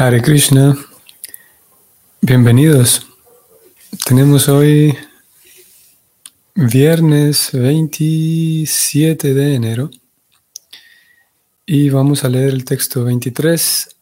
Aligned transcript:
Hare 0.00 0.22
Krishna, 0.22 0.76
bienvenidos. 2.20 3.04
Tenemos 4.06 4.48
hoy 4.48 4.96
viernes 6.54 7.50
27 7.52 9.34
de 9.34 9.54
enero 9.56 9.90
y 11.66 11.90
vamos 11.90 12.22
a 12.22 12.28
leer 12.28 12.50
el 12.50 12.64
texto 12.64 13.02
23, 13.02 13.96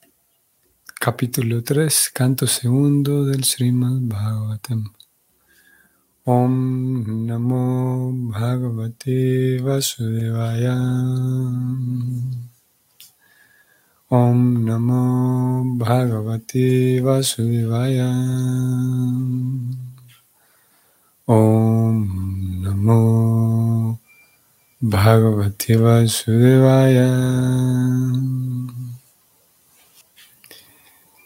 capítulo 1.00 1.64
3, 1.64 2.10
canto 2.12 2.46
segundo 2.46 3.24
del 3.24 3.44
Srimad 3.44 4.00
Bhagavatam. 4.02 4.92
Om 6.24 7.24
Namo 7.26 8.12
Bhagavate 8.12 9.62
Vasudevaya. 9.62 10.76
Om 14.08 14.62
Namo 14.62 15.78
Bhagavate 15.82 17.02
Vasudevaya. 17.02 18.06
Om 21.26 21.98
Namo 22.62 23.98
Bhagavate 24.80 25.74
Vasudevaya. 25.74 27.10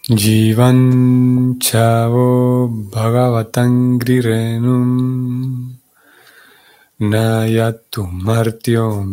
Jivan 0.09 1.59
Chavo 1.61 2.65
Bhagavatangri 2.89 4.25
Renum 4.25 5.77
Nayatum 6.99 8.25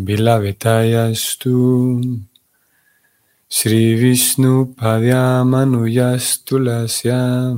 Vilavetayastu 0.09 1.53
Sri 3.51 3.95
Vishnu 3.95 4.75
Padyamanuyastulasya 4.75 7.57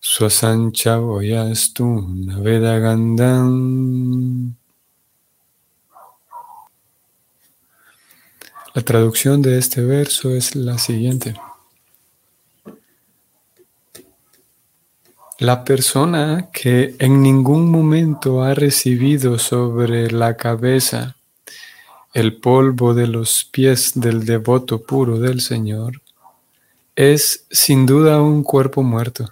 Swasancha 0.00 0.98
Voyastu 0.98 2.02
Navedagandam. 2.26 4.56
La 8.74 8.82
traducción 8.82 9.40
de 9.40 9.58
este 9.58 9.82
verso 9.82 10.34
es 10.34 10.56
la 10.56 10.78
siguiente. 10.78 11.36
La 15.38 15.62
persona 15.62 16.50
que 16.52 16.96
en 16.98 17.22
ningún 17.22 17.70
momento 17.70 18.42
ha 18.42 18.52
recibido 18.54 19.38
sobre 19.38 20.10
la 20.10 20.36
cabeza 20.36 21.14
el 22.12 22.36
polvo 22.36 22.94
de 22.94 23.06
los 23.06 23.44
pies 23.44 23.92
del 23.94 24.24
devoto 24.24 24.82
puro 24.82 25.18
del 25.18 25.40
Señor, 25.40 26.02
es 26.94 27.46
sin 27.50 27.86
duda 27.86 28.20
un 28.20 28.42
cuerpo 28.42 28.82
muerto. 28.82 29.30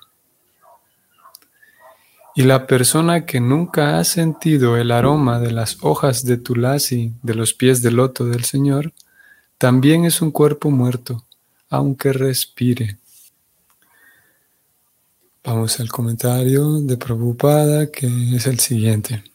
Y 2.35 2.43
la 2.45 2.67
persona 2.67 3.27
que 3.27 3.41
nunca 3.41 3.99
ha 3.99 4.05
sentido 4.05 4.77
el 4.77 4.93
aroma 4.93 5.41
de 5.41 5.51
las 5.51 5.77
hojas 5.83 6.25
de 6.25 6.39
tulasi 6.39 7.13
de 7.23 7.35
los 7.35 7.53
pies 7.53 7.83
del 7.83 7.97
loto 7.97 8.25
del 8.25 8.45
Señor, 8.45 8.93
también 9.59 10.07
es 10.07 10.23
un 10.23 10.31
cuerpo 10.31 10.71
muerto, 10.71 11.27
aunque 11.69 12.13
respire. 12.15 12.99
Vamos 15.45 15.81
al 15.81 15.89
comentario 15.89 16.81
de 16.81 16.97
Prabhupada, 16.97 17.91
que 17.91 18.07
es 18.35 18.47
el 18.47 18.59
siguiente. 18.59 19.30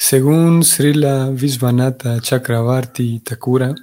Según 0.00 0.62
Srila 0.62 1.28
Visvanatha 1.28 2.20
Chakravarti 2.20 3.18
Thakura, 3.18 3.74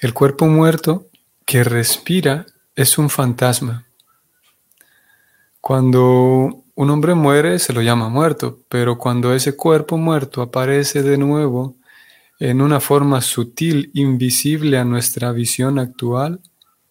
el 0.00 0.14
cuerpo 0.14 0.46
muerto 0.46 1.08
que 1.44 1.62
respira 1.62 2.46
es 2.74 2.96
un 2.96 3.10
fantasma. 3.10 3.86
Cuando 5.60 6.64
un 6.74 6.90
hombre 6.90 7.14
muere 7.14 7.58
se 7.58 7.74
lo 7.74 7.82
llama 7.82 8.08
muerto, 8.08 8.60
pero 8.70 8.96
cuando 8.96 9.34
ese 9.34 9.54
cuerpo 9.54 9.98
muerto 9.98 10.40
aparece 10.40 11.02
de 11.02 11.18
nuevo 11.18 11.76
en 12.40 12.62
una 12.62 12.80
forma 12.80 13.20
sutil, 13.20 13.90
invisible 13.92 14.78
a 14.78 14.84
nuestra 14.84 15.32
visión 15.32 15.78
actual, 15.78 16.40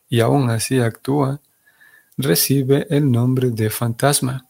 y 0.07 0.19
aún 0.19 0.51
así 0.51 0.79
actúa, 0.79 1.41
recibe 2.15 2.85
el 2.91 3.11
nombre 3.11 3.49
de 3.49 3.71
fantasma. 3.71 4.47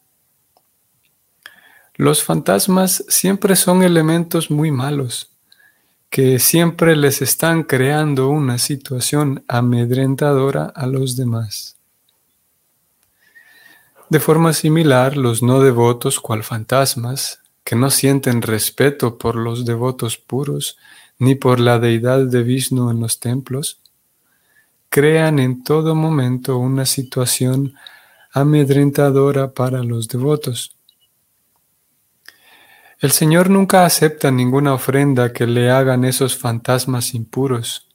Los 1.95 2.23
fantasmas 2.23 3.05
siempre 3.07 3.55
son 3.55 3.83
elementos 3.83 4.49
muy 4.49 4.71
malos, 4.71 5.29
que 6.09 6.39
siempre 6.39 6.95
les 6.95 7.21
están 7.21 7.63
creando 7.63 8.29
una 8.29 8.57
situación 8.57 9.43
amedrentadora 9.47 10.65
a 10.65 10.87
los 10.87 11.15
demás. 11.15 11.77
De 14.09 14.19
forma 14.19 14.53
similar, 14.53 15.17
los 15.17 15.43
no 15.43 15.59
devotos, 15.59 16.19
cual 16.19 16.43
fantasmas, 16.43 17.41
que 17.63 17.75
no 17.75 17.89
sienten 17.89 18.41
respeto 18.41 19.17
por 19.17 19.35
los 19.35 19.65
devotos 19.65 20.17
puros 20.17 20.77
ni 21.19 21.35
por 21.35 21.59
la 21.59 21.79
deidad 21.79 22.25
de 22.25 22.43
Vishnu 22.43 22.89
en 22.89 22.99
los 22.99 23.19
templos, 23.19 23.79
crean 24.89 25.39
en 25.39 25.63
todo 25.63 25.95
momento 25.95 26.57
una 26.57 26.85
situación 26.85 27.73
amedrentadora 28.31 29.53
para 29.53 29.83
los 29.83 30.07
devotos. 30.07 30.75
El 33.03 33.11
Señor 33.11 33.49
nunca 33.49 33.85
acepta 33.85 34.31
ninguna 34.31 34.73
ofrenda 34.73 35.33
que 35.33 35.45
le 35.45 35.69
hagan 35.69 36.05
esos 36.05 36.37
fantasmas 36.37 37.13
impuros. 37.13 37.89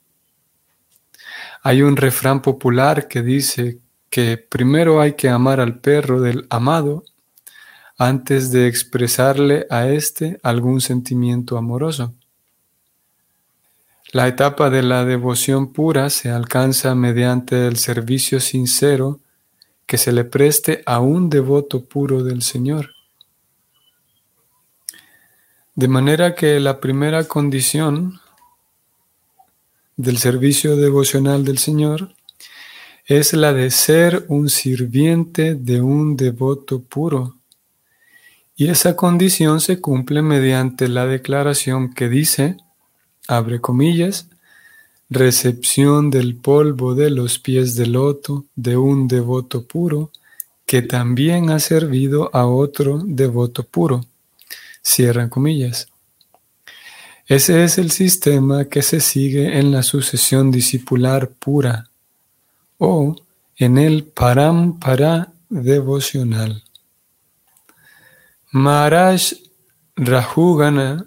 Hay 1.63 1.81
un 1.81 1.97
refrán 1.97 2.43
popular 2.43 3.07
que 3.07 3.23
dice 3.23 3.79
que 4.11 4.37
primero 4.37 5.01
hay 5.01 5.13
que 5.13 5.27
amar 5.27 5.61
al 5.61 5.79
perro 5.79 6.21
del 6.21 6.45
amado 6.51 7.05
antes 7.97 8.51
de 8.51 8.67
expresarle 8.67 9.65
a 9.71 9.87
éste 9.87 10.39
algún 10.43 10.79
sentimiento 10.79 11.57
amoroso. 11.57 12.13
La 14.11 14.27
etapa 14.27 14.69
de 14.69 14.83
la 14.83 15.05
devoción 15.05 15.73
pura 15.73 16.11
se 16.11 16.29
alcanza 16.29 16.93
mediante 16.93 17.65
el 17.65 17.77
servicio 17.77 18.39
sincero 18.39 19.21
que 19.87 19.97
se 19.97 20.11
le 20.11 20.23
preste 20.23 20.83
a 20.85 20.99
un 20.99 21.31
devoto 21.31 21.83
puro 21.83 22.23
del 22.23 22.43
Señor. 22.43 22.98
De 25.79 25.87
manera 25.87 26.35
que 26.35 26.59
la 26.59 26.81
primera 26.81 27.23
condición 27.23 28.19
del 29.95 30.17
servicio 30.17 30.75
devocional 30.75 31.45
del 31.45 31.57
Señor 31.57 32.13
es 33.05 33.31
la 33.31 33.53
de 33.53 33.71
ser 33.71 34.25
un 34.27 34.49
sirviente 34.49 35.55
de 35.55 35.79
un 35.79 36.17
devoto 36.17 36.81
puro. 36.81 37.37
Y 38.57 38.67
esa 38.67 38.97
condición 38.97 39.61
se 39.61 39.79
cumple 39.79 40.21
mediante 40.21 40.89
la 40.89 41.05
declaración 41.05 41.93
que 41.93 42.09
dice, 42.09 42.57
abre 43.29 43.61
comillas, 43.61 44.27
recepción 45.09 46.09
del 46.09 46.35
polvo 46.35 46.93
de 46.93 47.09
los 47.09 47.39
pies 47.39 47.77
del 47.77 47.93
loto 47.93 48.43
de 48.53 48.75
un 48.75 49.07
devoto 49.07 49.65
puro 49.65 50.11
que 50.65 50.81
también 50.81 51.49
ha 51.49 51.59
servido 51.59 52.29
a 52.33 52.47
otro 52.47 53.01
devoto 53.01 53.63
puro. 53.63 54.03
Cierran 54.81 55.29
comillas. 55.29 55.87
Ese 57.25 57.63
es 57.63 57.77
el 57.77 57.91
sistema 57.91 58.65
que 58.65 58.81
se 58.81 58.99
sigue 58.99 59.59
en 59.59 59.71
la 59.71 59.83
sucesión 59.83 60.49
discipular 60.49 61.29
pura 61.29 61.89
o 62.79 63.15
en 63.55 63.77
el 63.77 64.03
parampara 64.03 65.31
devocional. 65.49 66.63
Maharaj 68.51 69.33
Rahugana 69.95 71.05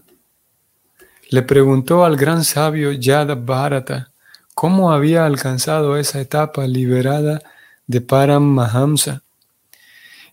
le 1.30 1.42
preguntó 1.42 2.04
al 2.04 2.16
gran 2.16 2.44
sabio 2.44 2.92
Yada 2.92 3.34
Bharata 3.34 4.12
cómo 4.54 4.92
había 4.92 5.26
alcanzado 5.26 5.96
esa 5.96 6.20
etapa 6.20 6.66
liberada 6.66 7.42
de 7.86 8.00
Param 8.00 8.44
Mahamsa. 8.44 9.22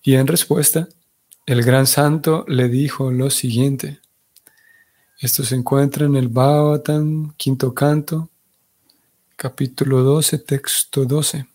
Y 0.04 0.16
en 0.16 0.28
respuesta, 0.28 0.88
el 1.50 1.64
gran 1.64 1.88
santo 1.88 2.46
le 2.48 2.70
dijo 2.70 3.10
lo 3.10 3.32
siguiente. 3.32 4.00
Esto 5.20 5.44
se 5.44 5.56
encuentra 5.56 6.06
en 6.06 6.16
el 6.16 6.28
Bhagavatam, 6.28 7.34
quinto 7.38 7.74
canto, 7.74 8.30
capítulo 9.36 10.04
12, 10.04 10.38
texto 10.38 11.06
12. 11.06 11.48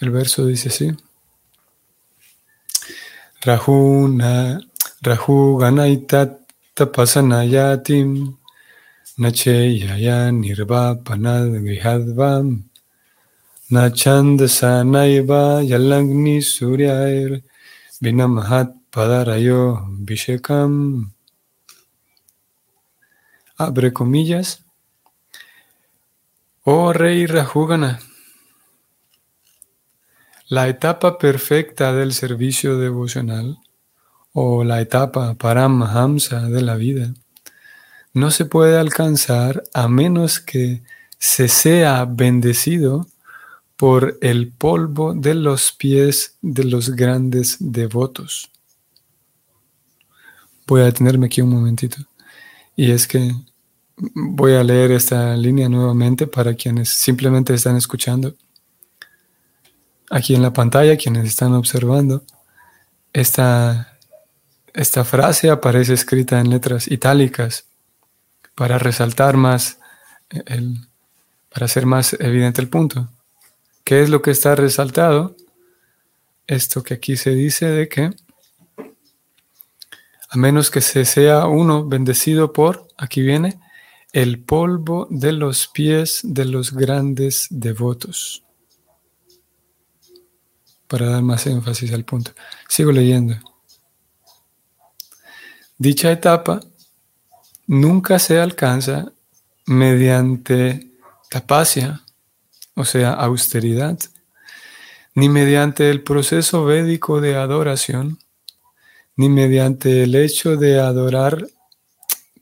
El 0.00 0.10
verso 0.10 0.44
dice 0.44 0.70
así. 0.70 0.90
Rahuna, 3.42 4.60
Rahu 5.02 5.58
Ganaitat 5.58 6.40
Tapasanayatim 6.74 8.36
Nacheyaya 9.18 10.32
Nirvapanad 10.32 11.62
Grihadvam 11.62 12.64
Nachandasanaiva 13.70 15.62
Yalagni 15.62 16.42
Suryair 16.42 17.44
Vinamahat 18.00 18.74
Padarayo 18.92 19.82
Vishekam. 20.06 21.10
Abre 23.58 23.92
comillas. 23.92 24.62
Oh 26.62 26.92
rey 26.92 27.26
Rajugana, 27.26 27.98
La 30.48 30.68
etapa 30.68 31.18
perfecta 31.18 31.92
del 31.92 32.12
servicio 32.12 32.78
devocional 32.78 33.58
o 34.32 34.62
la 34.62 34.80
etapa 34.80 35.34
Paramahamsa 35.34 36.48
de 36.48 36.62
la 36.62 36.76
vida 36.76 37.14
no 38.14 38.30
se 38.30 38.44
puede 38.44 38.78
alcanzar 38.78 39.64
a 39.74 39.88
menos 39.88 40.38
que 40.38 40.82
se 41.18 41.48
sea 41.48 42.04
bendecido 42.04 43.06
por 43.78 44.18
el 44.22 44.50
polvo 44.50 45.14
de 45.14 45.36
los 45.36 45.70
pies 45.70 46.36
de 46.42 46.64
los 46.64 46.90
grandes 46.90 47.56
devotos. 47.60 48.50
Voy 50.66 50.80
a 50.80 50.86
detenerme 50.86 51.26
aquí 51.26 51.40
un 51.42 51.50
momentito. 51.50 51.96
Y 52.74 52.90
es 52.90 53.06
que 53.06 53.32
voy 53.96 54.54
a 54.54 54.64
leer 54.64 54.90
esta 54.90 55.36
línea 55.36 55.68
nuevamente 55.68 56.26
para 56.26 56.54
quienes 56.54 56.88
simplemente 56.88 57.54
están 57.54 57.76
escuchando. 57.76 58.34
Aquí 60.10 60.34
en 60.34 60.42
la 60.42 60.52
pantalla, 60.52 60.96
quienes 60.96 61.26
están 61.26 61.54
observando, 61.54 62.24
esta, 63.12 63.96
esta 64.74 65.04
frase 65.04 65.50
aparece 65.50 65.94
escrita 65.94 66.40
en 66.40 66.50
letras 66.50 66.90
itálicas 66.90 67.66
para 68.56 68.76
resaltar 68.76 69.36
más, 69.36 69.78
el, 70.30 70.88
para 71.48 71.66
hacer 71.66 71.86
más 71.86 72.14
evidente 72.18 72.60
el 72.60 72.68
punto. 72.68 73.08
¿Qué 73.88 74.02
es 74.02 74.10
lo 74.10 74.20
que 74.20 74.32
está 74.32 74.54
resaltado? 74.54 75.34
Esto 76.46 76.82
que 76.82 76.92
aquí 76.92 77.16
se 77.16 77.30
dice 77.30 77.64
de 77.64 77.88
que 77.88 78.10
a 80.28 80.36
menos 80.36 80.70
que 80.70 80.82
se 80.82 81.06
sea 81.06 81.46
uno 81.46 81.88
bendecido 81.88 82.52
por, 82.52 82.86
aquí 82.98 83.22
viene, 83.22 83.58
el 84.12 84.44
polvo 84.44 85.06
de 85.08 85.32
los 85.32 85.68
pies 85.68 86.20
de 86.22 86.44
los 86.44 86.74
grandes 86.74 87.46
devotos. 87.48 88.44
Para 90.86 91.08
dar 91.08 91.22
más 91.22 91.46
énfasis 91.46 91.90
al 91.94 92.04
punto. 92.04 92.32
Sigo 92.68 92.92
leyendo. 92.92 93.36
Dicha 95.78 96.12
etapa 96.12 96.60
nunca 97.66 98.18
se 98.18 98.38
alcanza 98.38 99.14
mediante 99.64 100.92
tapacia, 101.30 102.04
o 102.78 102.84
sea, 102.84 103.12
austeridad, 103.12 103.98
ni 105.12 105.28
mediante 105.28 105.90
el 105.90 106.04
proceso 106.04 106.64
védico 106.64 107.20
de 107.20 107.34
adoración, 107.34 108.18
ni 109.16 109.28
mediante 109.28 110.04
el 110.04 110.14
hecho 110.14 110.56
de 110.56 110.78
adorar, 110.78 111.48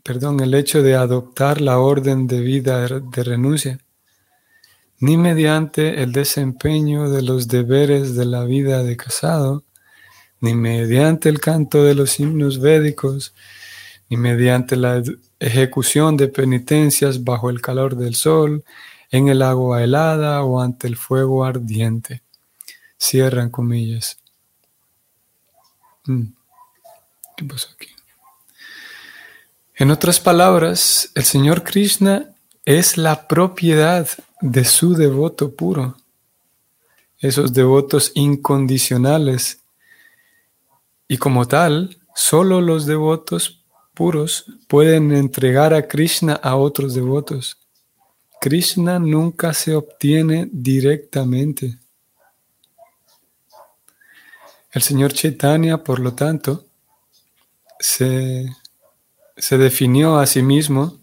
perdón, 0.02 0.40
el 0.40 0.52
hecho 0.52 0.82
de 0.82 0.94
adoptar 0.94 1.62
la 1.62 1.78
orden 1.78 2.26
de 2.26 2.42
vida 2.42 2.86
de 2.86 3.24
renuncia, 3.24 3.78
ni 5.00 5.16
mediante 5.16 6.02
el 6.02 6.12
desempeño 6.12 7.08
de 7.08 7.22
los 7.22 7.48
deberes 7.48 8.14
de 8.14 8.26
la 8.26 8.44
vida 8.44 8.82
de 8.82 8.94
casado, 8.94 9.64
ni 10.42 10.54
mediante 10.54 11.30
el 11.30 11.40
canto 11.40 11.82
de 11.82 11.94
los 11.94 12.20
himnos 12.20 12.60
védicos, 12.60 13.34
ni 14.10 14.18
mediante 14.18 14.76
la 14.76 15.02
ejecución 15.40 16.18
de 16.18 16.28
penitencias 16.28 17.24
bajo 17.24 17.48
el 17.48 17.62
calor 17.62 17.96
del 17.96 18.14
sol, 18.14 18.64
en 19.10 19.28
el 19.28 19.42
agua 19.42 19.82
helada 19.82 20.42
o 20.42 20.60
ante 20.60 20.86
el 20.86 20.96
fuego 20.96 21.44
ardiente. 21.44 22.22
Cierran 22.98 23.50
comillas. 23.50 24.18
Mm. 26.06 26.26
¿Qué 27.36 27.44
pasó 27.44 27.68
aquí? 27.74 27.88
En 29.74 29.90
otras 29.90 30.20
palabras, 30.20 31.10
el 31.14 31.24
Señor 31.24 31.62
Krishna 31.62 32.30
es 32.64 32.96
la 32.96 33.28
propiedad 33.28 34.08
de 34.40 34.64
su 34.64 34.94
devoto 34.94 35.54
puro, 35.54 35.96
esos 37.18 37.52
devotos 37.52 38.12
incondicionales. 38.14 39.60
Y 41.08 41.18
como 41.18 41.46
tal, 41.46 41.98
solo 42.14 42.62
los 42.62 42.86
devotos 42.86 43.64
puros 43.92 44.46
pueden 44.66 45.12
entregar 45.12 45.74
a 45.74 45.86
Krishna 45.86 46.34
a 46.34 46.56
otros 46.56 46.94
devotos. 46.94 47.65
Krishna 48.40 48.98
nunca 48.98 49.52
se 49.54 49.74
obtiene 49.74 50.48
directamente. 50.52 51.78
El 54.70 54.82
Señor 54.82 55.12
Chaitanya, 55.12 55.82
por 55.82 55.98
lo 56.00 56.14
tanto, 56.14 56.66
se, 57.78 58.46
definió 59.50 60.18
a 60.18 60.26
sí 60.26 60.42
mismo 60.42 61.00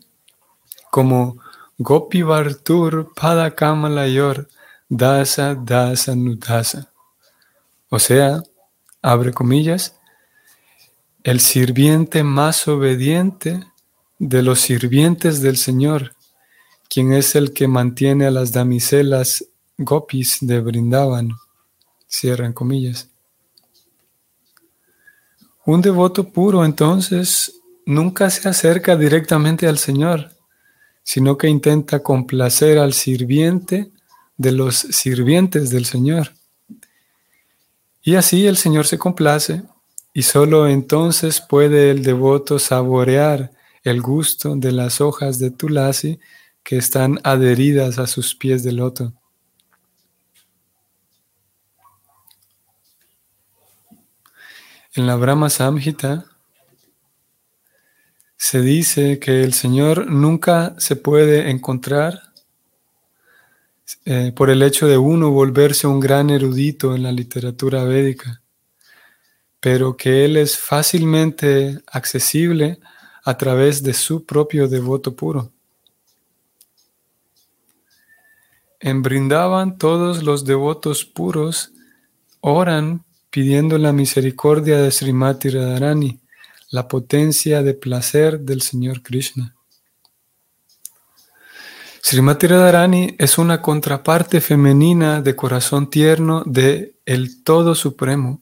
como 0.91 1.41
Gopi 1.77 2.21
Vartur 2.21 3.13
Padakamalayur 3.15 4.47
Dasa 4.89 5.55
Dasa 5.55 6.15
Nudasa. 6.15 6.91
O 7.89 7.99
sea, 7.99 8.43
abre 9.01 9.33
comillas, 9.33 9.95
el 11.23 11.39
sirviente 11.39 12.23
más 12.23 12.67
obediente 12.67 13.65
de 14.19 14.43
los 14.43 14.59
sirvientes 14.61 15.41
del 15.41 15.57
Señor, 15.57 16.12
quien 16.93 17.11
es 17.11 17.33
el 17.33 17.53
que 17.53 17.67
mantiene 17.67 18.27
a 18.27 18.31
las 18.31 18.51
damiselas 18.51 19.43
gopis 19.79 20.37
de 20.41 20.59
Brindavan. 20.59 21.31
Cierran 22.07 22.53
comillas. 22.53 23.09
Un 25.65 25.81
devoto 25.81 26.29
puro 26.29 26.63
entonces 26.63 27.55
nunca 27.87 28.29
se 28.29 28.47
acerca 28.47 28.95
directamente 28.95 29.65
al 29.65 29.79
Señor, 29.79 30.33
sino 31.01 31.35
que 31.35 31.47
intenta 31.47 32.03
complacer 32.03 32.77
al 32.77 32.93
sirviente 32.93 33.89
de 34.37 34.51
los 34.51 34.75
sirvientes 34.75 35.71
del 35.71 35.85
Señor. 35.85 36.33
Y 38.03 38.13
así 38.13 38.45
el 38.45 38.57
Señor 38.57 38.85
se 38.85 38.99
complace 38.99 39.63
y 40.13 40.21
solo 40.21 40.67
entonces 40.67 41.41
puede 41.41 41.89
el 41.89 42.03
devoto 42.03 42.59
saborear 42.59 43.51
el 43.83 43.99
gusto 43.99 44.55
de 44.55 44.71
las 44.71 45.01
hojas 45.01 45.39
de 45.39 45.49
tulasi 45.49 46.19
que 46.63 46.77
están 46.77 47.19
adheridas 47.23 47.99
a 47.99 48.07
sus 48.07 48.35
pies 48.35 48.63
de 48.63 48.71
loto. 48.71 49.13
En 54.95 55.07
la 55.07 55.15
Brahma 55.15 55.49
Samhita 55.49 56.25
se 58.37 58.61
dice 58.61 59.19
que 59.19 59.43
el 59.43 59.53
Señor 59.53 60.05
nunca 60.11 60.75
se 60.77 60.95
puede 60.95 61.49
encontrar 61.49 62.33
eh, 64.05 64.33
por 64.35 64.49
el 64.49 64.61
hecho 64.61 64.87
de 64.87 64.97
uno 64.97 65.31
volverse 65.31 65.87
un 65.87 65.99
gran 65.99 66.29
erudito 66.29 66.93
en 66.93 67.03
la 67.03 67.11
literatura 67.11 67.83
védica, 67.85 68.41
pero 69.59 69.95
que 69.95 70.25
Él 70.25 70.37
es 70.37 70.57
fácilmente 70.57 71.81
accesible 71.87 72.79
a 73.23 73.37
través 73.37 73.81
de 73.81 73.93
su 73.93 74.25
propio 74.25 74.67
devoto 74.67 75.15
puro. 75.15 75.52
En 78.85 79.01
Brindavan 79.01 79.77
todos 79.77 80.23
los 80.23 80.43
devotos 80.43 81.05
puros 81.05 81.71
oran 82.41 83.05
pidiendo 83.29 83.77
la 83.77 83.93
misericordia 83.93 84.77
de 84.77 84.91
Srimati 84.91 85.47
Radharani, 85.51 86.19
la 86.69 86.89
potencia 86.89 87.63
de 87.63 87.75
placer 87.75 88.41
del 88.41 88.61
Señor 88.61 89.01
Krishna. 89.01 89.55
Srimati 92.03 92.47
Radharani 92.47 93.15
es 93.17 93.37
una 93.37 93.61
contraparte 93.61 94.41
femenina 94.41 95.21
de 95.21 95.33
corazón 95.33 95.89
tierno 95.89 96.43
de 96.45 96.97
el 97.05 97.41
Todo 97.41 97.75
Supremo, 97.75 98.41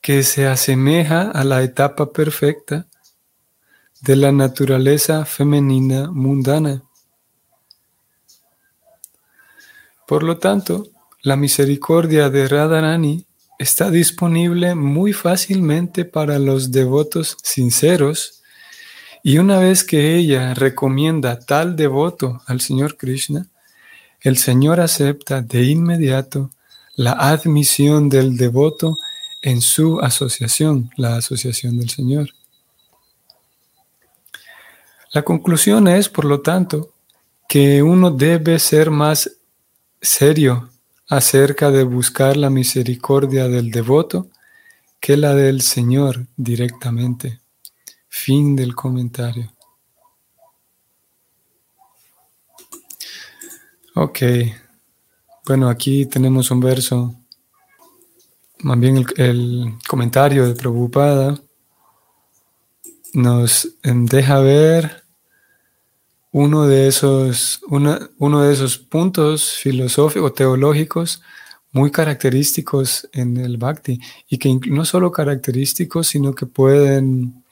que 0.00 0.22
se 0.22 0.46
asemeja 0.46 1.32
a 1.32 1.42
la 1.42 1.64
etapa 1.64 2.12
perfecta 2.12 2.86
de 4.00 4.14
la 4.14 4.30
naturaleza 4.30 5.24
femenina 5.24 6.08
mundana. 6.08 6.84
Por 10.06 10.22
lo 10.22 10.38
tanto, 10.38 10.88
la 11.22 11.36
misericordia 11.36 12.28
de 12.28 12.48
Radharani 12.48 13.26
está 13.58 13.90
disponible 13.90 14.74
muy 14.74 15.12
fácilmente 15.12 16.04
para 16.04 16.38
los 16.38 16.70
devotos 16.70 17.36
sinceros 17.42 18.42
y 19.22 19.38
una 19.38 19.58
vez 19.58 19.84
que 19.84 20.16
ella 20.16 20.52
recomienda 20.52 21.40
tal 21.40 21.76
devoto 21.76 22.42
al 22.46 22.60
Señor 22.60 22.98
Krishna, 22.98 23.46
el 24.20 24.36
Señor 24.36 24.80
acepta 24.80 25.40
de 25.40 25.62
inmediato 25.64 26.50
la 26.94 27.12
admisión 27.12 28.10
del 28.10 28.36
devoto 28.36 28.98
en 29.40 29.62
su 29.62 29.98
asociación, 30.00 30.90
la 30.96 31.16
asociación 31.16 31.78
del 31.78 31.88
Señor. 31.88 32.28
La 35.12 35.22
conclusión 35.22 35.88
es, 35.88 36.08
por 36.08 36.24
lo 36.24 36.40
tanto, 36.40 36.90
que 37.48 37.82
uno 37.82 38.10
debe 38.10 38.58
ser 38.58 38.90
más 38.90 39.30
serio 40.04 40.70
acerca 41.08 41.70
de 41.70 41.84
buscar 41.84 42.36
la 42.36 42.50
misericordia 42.50 43.48
del 43.48 43.70
devoto 43.70 44.28
que 45.00 45.16
la 45.16 45.34
del 45.34 45.60
Señor 45.60 46.26
directamente. 46.36 47.40
Fin 48.08 48.54
del 48.54 48.74
comentario. 48.74 49.52
Ok. 53.96 54.18
Bueno, 55.46 55.68
aquí 55.68 56.06
tenemos 56.06 56.50
un 56.50 56.60
verso 56.60 57.14
más 58.64 58.80
bien 58.80 58.96
el, 58.96 59.06
el 59.18 59.74
comentario 59.86 60.46
de 60.46 60.54
Prabhupada 60.54 61.38
nos 63.12 63.68
deja 63.82 64.40
ver 64.40 65.03
uno 66.34 66.66
de 66.66 66.88
esos, 66.88 67.60
uno 67.68 68.42
de 68.42 68.52
esos 68.52 68.76
puntos 68.76 69.52
filosóficos, 69.52 70.34
teológicos 70.34 71.22
muy 71.70 71.92
característicos 71.92 73.08
en 73.12 73.36
el 73.36 73.56
bhakti 73.56 74.00
y 74.28 74.38
que 74.38 74.58
no 74.66 74.84
solo 74.84 75.12
característicos, 75.12 76.08
sino 76.08 76.34
que 76.34 76.46
pueden 76.46 77.44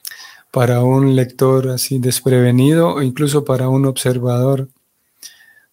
para 0.51 0.83
un 0.83 1.15
lector 1.15 1.69
así 1.69 2.01
desprevenido 2.01 2.95
o 2.95 3.03
incluso 3.03 3.45
para 3.45 3.69
un 3.69 3.87
observador 3.87 4.69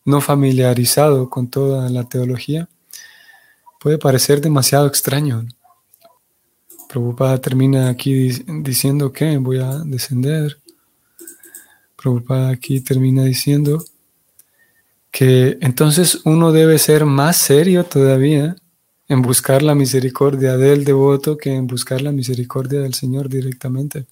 no 0.06 0.22
familiarizado 0.22 1.32
con 1.32 1.48
toda 1.48 1.90
la 1.90 2.04
teología, 2.04 2.70
puede 3.80 3.98
parecer 3.98 4.40
demasiado 4.40 4.86
extraño. 4.86 5.48
Prabhupada 6.88 7.42
termina 7.42 7.90
aquí 7.90 8.30
diciendo 8.62 9.12
que 9.12 9.36
voy 9.38 9.58
a 9.58 9.80
descender 9.80 10.60
Prabhupada 12.02 12.50
aquí 12.50 12.82
termina 12.82 13.24
diciendo 13.24 13.84
que 15.12 15.58
entonces 15.62 16.22
uno 16.26 16.52
debe 16.52 16.78
ser 16.78 17.06
más 17.06 17.38
serio 17.38 17.84
todavía 17.84 18.56
en 19.08 19.22
buscar 19.22 19.64
la 19.64 19.76
misericordia 19.76 20.56
del 20.56 20.86
devoto 20.86 21.36
que 21.36 21.54
en 21.54 21.66
buscar 21.68 22.02
la 22.02 22.12
misericordia 22.12 22.80
del 22.80 22.94
Señor 22.94 23.28
directamente. 23.28 24.06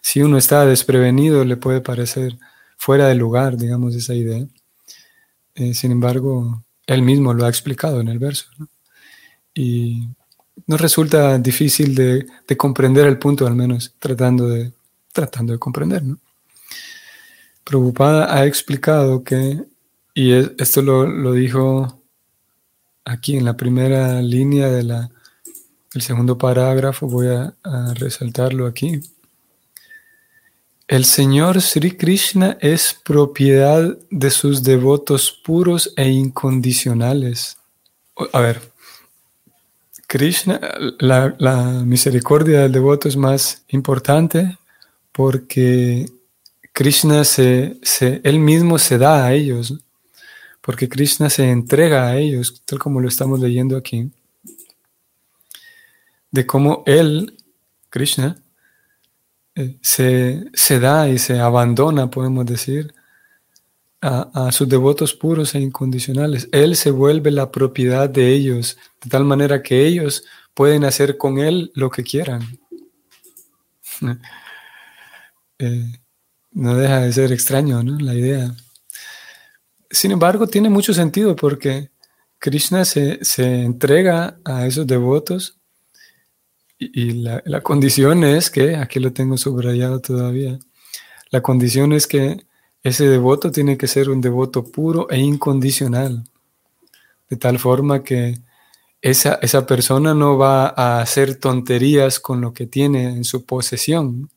Si 0.00 0.22
uno 0.22 0.38
está 0.38 0.64
desprevenido, 0.64 1.44
le 1.44 1.56
puede 1.56 1.80
parecer 1.80 2.38
fuera 2.76 3.08
de 3.08 3.14
lugar, 3.14 3.56
digamos, 3.56 3.94
esa 3.94 4.14
idea. 4.14 4.46
Eh, 5.54 5.74
sin 5.74 5.92
embargo, 5.92 6.64
él 6.86 7.02
mismo 7.02 7.32
lo 7.34 7.44
ha 7.44 7.48
explicado 7.48 8.00
en 8.00 8.08
el 8.08 8.18
verso. 8.18 8.46
Y 9.54 10.08
no 10.66 10.76
resulta 10.76 11.38
difícil 11.38 11.94
de, 11.94 12.26
de, 12.46 12.56
comprender 12.56 13.06
el 13.06 13.18
punto, 13.18 13.46
al 13.46 13.54
menos 13.54 13.94
tratando 13.98 14.48
de, 14.48 14.72
tratando 15.12 15.52
de 15.52 15.58
comprender. 15.58 16.02
¿no? 16.02 16.18
Prabhupada 17.64 18.34
ha 18.36 18.44
explicado 18.44 19.24
que, 19.24 19.64
y 20.14 20.32
esto 20.32 20.82
lo, 20.82 21.32
dijo 21.32 22.02
aquí 23.04 23.36
en 23.36 23.44
la 23.44 23.56
primera 23.56 24.20
línea 24.20 24.68
de 24.68 24.84
del 24.84 26.02
segundo 26.02 26.36
parágrafo, 26.36 27.06
voy 27.06 27.28
a, 27.28 27.54
resaltarlo 27.94 28.66
aquí. 28.66 29.00
El 30.86 31.06
Señor 31.06 31.62
Sri 31.62 31.96
Krishna 31.96 32.58
es 32.60 32.98
propiedad 33.02 33.96
de 34.10 34.30
sus 34.30 34.62
devotos 34.62 35.32
puros 35.32 35.94
e 35.96 36.10
incondicionales. 36.10 37.56
A 38.32 38.40
ver, 38.40 38.60
Krishna, 40.06 40.60
la, 40.98 41.34
la 41.38 41.62
misericordia 41.84 42.60
del 42.60 42.72
devoto 42.72 43.08
es 43.08 43.16
más 43.16 43.64
importante 43.68 44.58
porque 45.12 46.06
Krishna 46.74 47.22
se, 47.22 47.78
él 48.24 48.40
mismo 48.40 48.80
se 48.80 48.98
da 48.98 49.24
a 49.24 49.32
ellos, 49.32 49.78
porque 50.60 50.88
Krishna 50.88 51.30
se 51.30 51.48
entrega 51.48 52.08
a 52.08 52.16
ellos, 52.16 52.62
tal 52.64 52.80
como 52.80 53.00
lo 53.00 53.06
estamos 53.06 53.38
leyendo 53.38 53.76
aquí, 53.76 54.10
de 56.32 56.46
cómo 56.46 56.82
él, 56.84 57.38
Krishna, 57.90 58.42
eh, 59.54 59.78
se, 59.82 60.80
da 60.80 61.08
y 61.08 61.18
se 61.18 61.38
abandona, 61.38 62.10
podemos 62.10 62.44
decir, 62.44 62.92
a, 64.00 64.48
a, 64.48 64.50
sus 64.50 64.68
devotos 64.68 65.14
puros 65.14 65.54
e 65.54 65.60
incondicionales. 65.60 66.48
Él 66.50 66.74
se 66.74 66.90
vuelve 66.90 67.30
la 67.30 67.52
propiedad 67.52 68.10
de 68.10 68.32
ellos, 68.32 68.76
de 69.00 69.10
tal 69.10 69.24
manera 69.24 69.62
que 69.62 69.86
ellos 69.86 70.24
pueden 70.54 70.82
hacer 70.82 71.16
con 71.18 71.38
él 71.38 71.70
lo 71.76 71.88
que 71.88 72.02
quieran. 72.02 72.58
eh, 75.60 76.03
no 76.54 76.76
deja 76.76 77.00
de 77.00 77.12
ser 77.12 77.32
extraño, 77.32 77.82
¿no? 77.82 77.98
La 77.98 78.14
idea. 78.14 78.54
Sin 79.90 80.12
embargo, 80.12 80.46
tiene 80.46 80.70
mucho 80.70 80.94
sentido 80.94 81.36
porque 81.36 81.90
Krishna 82.38 82.84
se, 82.84 83.18
entrega 83.36 84.38
a 84.44 84.66
esos 84.66 84.86
devotos 84.86 85.58
y, 86.78 87.12
la, 87.12 87.42
la, 87.44 87.60
condición 87.62 88.24
es 88.24 88.50
que, 88.50 88.76
aquí 88.76 89.00
lo 89.00 89.12
tengo 89.12 89.36
subrayado 89.38 90.00
todavía, 90.00 90.58
la 91.30 91.40
condición 91.40 91.92
es 91.92 92.06
que 92.06 92.44
ese 92.82 93.08
devoto 93.08 93.50
tiene 93.50 93.78
que 93.78 93.86
ser 93.86 94.10
un 94.10 94.20
devoto 94.20 94.64
puro 94.64 95.08
e 95.10 95.18
incondicional, 95.18 96.24
de 97.30 97.36
tal 97.36 97.58
forma 97.58 98.04
que 98.04 98.38
esa, 99.00 99.38
esa 99.42 99.66
persona 99.66 100.14
no 100.14 100.36
va 100.36 100.68
a 100.68 101.00
hacer 101.00 101.36
tonterías 101.36 102.20
con 102.20 102.40
lo 102.40 102.52
que 102.52 102.66
tiene 102.66 103.08
en 103.08 103.24
su 103.24 103.44
posesión. 103.44 104.30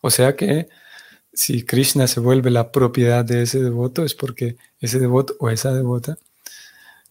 O 0.00 0.10
sea 0.10 0.34
que 0.34 0.68
si 1.32 1.64
Krishna 1.64 2.06
se 2.06 2.20
vuelve 2.20 2.50
la 2.50 2.72
propiedad 2.72 3.24
de 3.24 3.42
ese 3.42 3.62
devoto, 3.62 4.04
es 4.04 4.14
porque 4.14 4.56
ese 4.80 4.98
devoto 4.98 5.36
o 5.38 5.50
esa 5.50 5.72
devota 5.72 6.18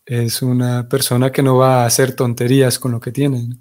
es 0.09 0.41
una 0.41 0.89
persona 0.89 1.31
que 1.31 1.43
no 1.43 1.57
va 1.57 1.83
a 1.83 1.85
hacer 1.85 2.15
tonterías 2.15 2.79
con 2.79 2.91
lo 2.91 2.99
que 2.99 3.11
tiene. 3.11 3.57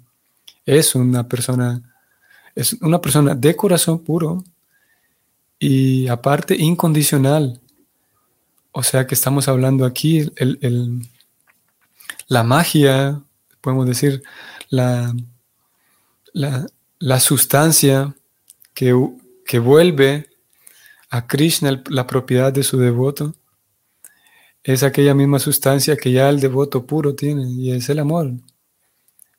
Es 0.65 0.95
una 0.95 1.27
persona, 1.27 1.81
es 2.55 2.73
una 2.81 2.99
persona 2.99 3.35
de 3.35 3.55
corazón 3.55 3.99
puro 3.99 4.43
y 5.59 6.07
aparte 6.07 6.55
incondicional. 6.55 7.61
O 8.71 8.81
sea 8.81 9.05
que 9.05 9.13
estamos 9.13 9.47
hablando 9.47 9.85
aquí, 9.85 10.31
la 12.27 12.43
magia, 12.43 13.21
podemos 13.61 13.85
decir, 13.85 14.23
la, 14.69 15.13
la, 16.33 17.19
sustancia 17.19 18.15
que, 18.73 18.95
que 19.45 19.59
vuelve 19.59 20.28
a 21.09 21.25
Krishna 21.27 21.83
la 21.89 22.05
propiedad 22.05 22.53
de 22.53 22.63
su 22.63 22.77
devoto 22.77 23.35
es 24.63 24.83
aquella 24.83 25.13
misma 25.13 25.39
sustancia 25.39 25.97
que 25.97 26.11
ya 26.11 26.29
el 26.29 26.39
devoto 26.39 26.85
puro 26.85 27.15
tiene 27.15 27.49
y 27.49 27.71
es 27.71 27.89
el 27.89 27.99
amor, 27.99 28.31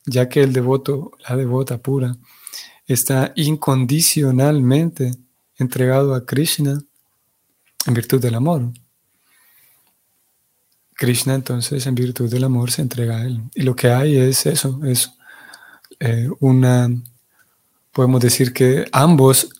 ya 0.07 0.29
que 0.29 0.43
el 0.43 0.53
devoto, 0.53 1.13
la 1.29 1.37
devota 1.37 1.79
pura, 1.79 2.17
está 2.87 3.33
incondicionalmente 3.37 5.13
entregado 5.57 6.15
a 6.15 6.25
Krishna 6.25 6.83
en 7.87 7.95
virtud 7.95 8.21
del 8.21 8.35
amor. 8.35 8.73
Krishna 10.95 11.35
entonces 11.35 11.87
en 11.87 11.95
virtud 11.95 12.31
del 12.31 12.45
amor 12.45 12.71
se 12.71 12.83
entrega 12.83 13.19
a 13.19 13.25
él. 13.25 13.43
Y 13.55 13.63
lo 13.63 13.77
que 13.77 13.91
hay 13.91 14.17
es 14.17 14.45
eso, 14.47 14.81
es 14.85 15.13
eh, 15.99 16.29
una, 16.41 16.91
podemos 17.93 18.21
decir 18.21 18.53
que 18.53 18.87
ambos 18.93 19.60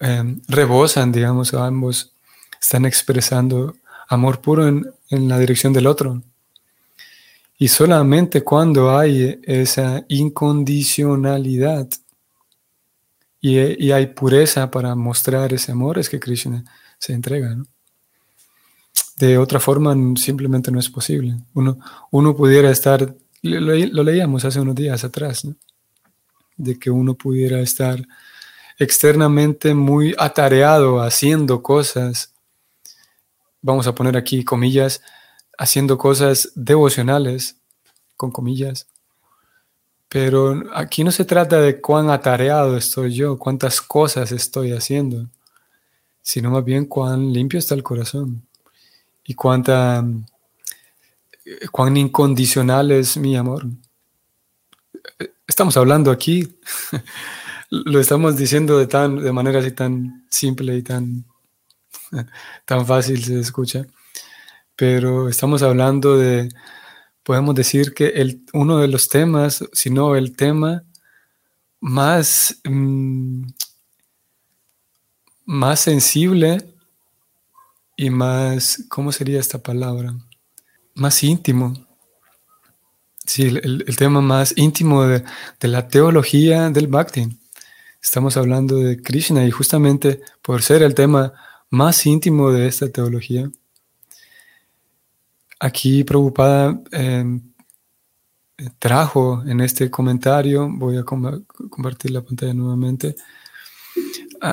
Em, 0.00 0.40
rebosan, 0.46 1.10
digamos, 1.10 1.54
ambos 1.54 2.12
están 2.60 2.84
expresando 2.84 3.76
amor 4.08 4.40
puro 4.40 4.68
en, 4.68 4.84
la 5.10 5.38
dirección 5.38 5.72
del 5.72 5.86
otro. 5.86 6.22
Y 7.58 7.68
solamente 7.68 8.44
cuando 8.44 8.96
hay 8.96 9.40
esa 9.44 10.04
incondicionalidad 10.08 11.88
y, 13.40 13.90
hay 13.90 14.06
pureza 14.08 14.70
para 14.70 14.94
mostrar 14.94 15.52
ese 15.52 15.72
amor 15.72 15.98
es 15.98 16.08
que 16.08 16.20
Krishna 16.20 16.64
se 16.98 17.14
entrega. 17.14 17.56
De 19.16 19.38
otra 19.38 19.60
forma 19.60 19.96
simplemente 20.16 20.70
no 20.70 20.78
es 20.78 20.88
posible. 20.88 21.36
Uno, 21.54 21.78
uno 22.10 22.36
pudiera 22.36 22.70
estar, 22.70 23.16
lo, 23.42 23.60
lo 23.60 24.02
leíamos 24.02 24.44
hace 24.44 24.60
unos 24.60 24.74
días 24.74 25.02
atrás, 25.04 25.46
de 26.56 26.78
que 26.78 26.90
uno 26.90 27.14
pudiera 27.14 27.60
estar 27.60 28.04
externamente 28.78 29.74
muy 29.74 30.14
atareado 30.18 31.02
haciendo 31.02 31.62
cosas, 31.62 32.32
vamos 33.60 33.86
a 33.86 33.94
poner 33.94 34.16
aquí 34.16 34.44
comillas, 34.44 35.02
haciendo 35.58 35.98
cosas 35.98 36.52
devocionales, 36.54 37.56
con 38.16 38.30
comillas. 38.30 38.86
Pero 40.08 40.62
aquí 40.72 41.04
no 41.04 41.10
se 41.10 41.24
trata 41.24 41.60
de 41.60 41.80
cuán 41.80 42.08
atareado 42.08 42.76
estoy 42.76 43.12
yo, 43.14 43.38
cuántas 43.38 43.82
cosas 43.82 44.32
estoy 44.32 44.72
haciendo, 44.72 45.28
sino 46.22 46.50
más 46.50 46.64
bien 46.64 46.86
cuán 46.86 47.32
limpio 47.32 47.58
está 47.58 47.74
el 47.74 47.82
corazón 47.82 48.46
y 49.24 49.34
cuánta, 49.34 50.04
cuán 51.72 51.96
incondicional 51.96 52.92
es 52.92 53.16
mi 53.16 53.36
amor. 53.36 53.66
Estamos 55.46 55.76
hablando 55.76 56.10
aquí 56.10 56.58
lo 57.70 58.00
estamos 58.00 58.36
diciendo 58.36 58.78
de, 58.78 58.86
tan, 58.86 59.22
de 59.22 59.32
manera 59.32 59.60
así 59.60 59.72
tan 59.72 60.26
simple 60.30 60.76
y 60.76 60.82
tan, 60.82 61.24
tan 62.64 62.86
fácil 62.86 63.22
se 63.24 63.38
escucha, 63.38 63.86
pero 64.76 65.28
estamos 65.28 65.62
hablando 65.62 66.16
de, 66.16 66.48
podemos 67.22 67.54
decir 67.54 67.92
que 67.94 68.08
el, 68.08 68.42
uno 68.52 68.78
de 68.78 68.88
los 68.88 69.08
temas, 69.08 69.64
si 69.72 69.90
no 69.90 70.16
el 70.16 70.36
tema 70.36 70.84
más, 71.80 72.60
mm, 72.64 73.46
más 75.44 75.80
sensible 75.80 76.74
y 77.96 78.10
más, 78.10 78.84
¿cómo 78.88 79.12
sería 79.12 79.40
esta 79.40 79.58
palabra? 79.58 80.14
Más 80.94 81.22
íntimo 81.22 81.88
Sí, 83.28 83.42
el, 83.42 83.96
tema 83.98 84.22
más 84.22 84.54
íntimo 84.56 85.04
de, 85.04 85.22
la 85.60 85.86
teología 85.88 86.70
del 86.70 86.86
Bhakti. 86.86 87.28
Estamos 88.00 88.36
hablando 88.36 88.76
de 88.76 89.00
Krishna 89.02 89.44
y 89.44 89.50
justamente 89.50 90.20
por 90.42 90.62
ser 90.62 90.82
el 90.82 90.94
tema 90.94 91.32
más 91.70 92.06
íntimo 92.06 92.50
de 92.50 92.66
esta 92.66 92.88
teología, 92.88 93.50
aquí 95.60 96.04
Prabhupada 96.04 96.80
em, 96.92 97.42
trajo 98.78 99.42
en 99.46 99.60
este 99.60 99.90
comentario, 99.90 100.68
voy 100.70 100.96
a 100.96 101.04
compartir 101.04 102.12
la 102.12 102.22
pantalla 102.22 102.54
nuevamente, 102.54 103.16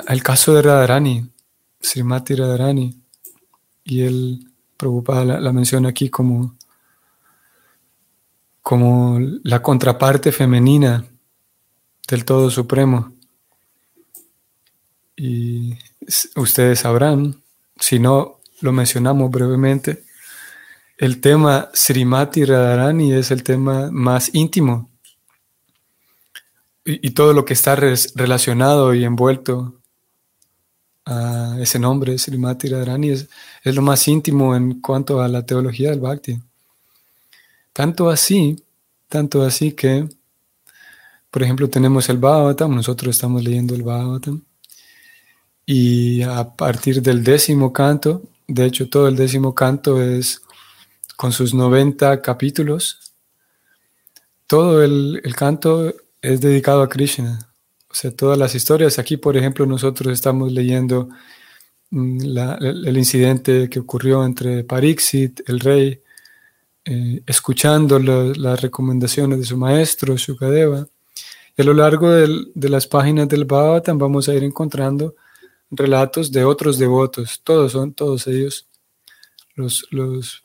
el 0.07 0.23
caso 0.23 0.53
de 0.53 0.61
Radharani, 0.61 1.29
Srimati 1.81 2.35
Radharani, 2.35 2.99
y 3.83 4.01
él, 4.01 4.51
Prabhupada 4.77 5.39
la 5.39 5.53
menciona 5.53 5.89
aquí 5.89 6.09
como 6.09 6.55
como 8.65 9.19
la 9.43 9.61
contraparte 9.61 10.31
femenina 10.31 11.05
del 12.07 12.25
Todo 12.25 12.49
Supremo. 12.49 13.14
Y 15.15 15.77
ustedes 16.35 16.79
sabrán, 16.79 17.41
si 17.79 17.99
no 17.99 18.39
lo 18.61 18.71
mencionamos 18.71 19.31
brevemente, 19.31 20.03
el 20.97 21.21
tema 21.21 21.69
Srimati 21.73 22.45
Radharani 22.45 23.13
es 23.13 23.31
el 23.31 23.43
tema 23.43 23.89
más 23.91 24.29
íntimo 24.33 24.89
y, 26.85 27.11
todo 27.11 27.33
lo 27.33 27.45
que 27.45 27.53
está 27.53 27.75
relacionado 27.75 28.93
y 28.93 29.03
envuelto 29.03 29.81
a 31.05 31.57
ese 31.59 31.79
nombre, 31.79 32.17
Srimati 32.17 32.67
Radharani, 32.67 33.09
es, 33.09 33.27
es 33.63 33.75
lo 33.75 33.81
más 33.81 34.07
íntimo 34.07 34.55
en 34.55 34.81
cuanto 34.81 35.21
a 35.21 35.27
la 35.27 35.45
teología 35.45 35.89
del 35.89 35.99
Bhakti. 35.99 36.39
Tanto 37.73 38.09
así, 38.09 38.63
tanto 39.09 39.41
así 39.43 39.71
que, 39.71 40.07
por 41.31 41.41
ejemplo, 41.41 41.69
tenemos 41.69 42.07
el 42.09 42.17
Bhagavatam, 42.17 42.75
nosotros 42.75 43.15
estamos 43.15 43.43
leyendo 43.43 43.73
el 43.73 43.83
Bhagavatam, 43.83 44.43
y 45.65 46.21
a 46.21 46.55
partir 46.55 47.01
del 47.01 47.23
décimo 47.23 47.73
canto, 47.73 48.21
de 48.47 48.65
hecho 48.65 48.87
todo 48.89 49.07
el 49.07 49.15
décimo 49.15 49.55
canto 49.55 50.01
es 50.01 50.41
con 51.15 51.31
sus 51.31 51.53
90 51.53 52.21
capítulos, 52.21 52.99
todo 54.47 54.83
el, 54.83 55.21
canto 55.35 55.93
es 56.21 56.41
dedicado 56.41 56.81
a 56.81 56.89
Krishna. 56.89 57.49
O 57.89 57.95
sea, 57.95 58.11
todas 58.11 58.37
las 58.37 58.53
historias, 58.53 58.99
aquí 58.99 59.17
por 59.17 59.37
ejemplo 59.37 59.65
nosotros 59.65 60.13
estamos 60.13 60.51
leyendo 60.51 61.09
mm, 61.89 62.21
el, 62.21 62.87
el, 62.87 62.97
incidente 62.97 63.69
que 63.69 63.79
ocurrió 63.79 64.23
entre 64.25 64.63
Pariksit, 64.63 65.49
el 65.49 65.59
rey, 65.61 66.01
eh, 66.83 67.23
escuchando 67.25 67.97
las 67.97 68.61
recomendaciones 68.61 69.39
de 69.39 69.45
su 69.45 69.57
maestro, 69.57 70.15
Shukadeva. 70.17 70.87
Y 71.57 71.61
a 71.61 71.65
lo 71.65 71.73
largo 71.73 72.11
de 72.11 72.69
las 72.69 72.85
páginas 72.85 73.29
del 73.29 73.45
Bhagavatam 73.45 73.97
vamos 73.97 74.27
a 74.29 74.33
ir 74.35 74.43
encontrando 74.43 75.15
relatos 75.71 76.31
de 76.31 76.43
otros 76.43 76.77
devotos. 76.77 77.41
Todos 77.43 77.71
son, 77.71 77.93
todos 77.93 78.27
ellos, 78.27 78.67
los, 79.55 79.87
los 79.91 80.41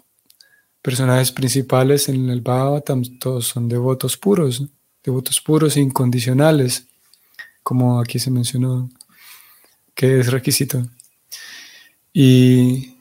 personajes 0.82 1.32
principales 1.32 2.08
en 2.08 2.30
el 2.30 2.40
Bhagavatam, 2.40 3.18
todos 3.18 3.46
son 3.46 3.68
devotos 3.68 4.16
puros, 4.16 4.64
devotos 5.02 5.40
puros 5.40 5.76
e 5.76 5.80
incondicionales, 5.80 6.86
como 7.62 8.00
aquí 8.00 8.18
se 8.18 8.30
mencionó, 8.30 8.88
que 9.94 10.20
es 10.20 10.30
requisito. 10.30 10.82
Y 12.12 12.96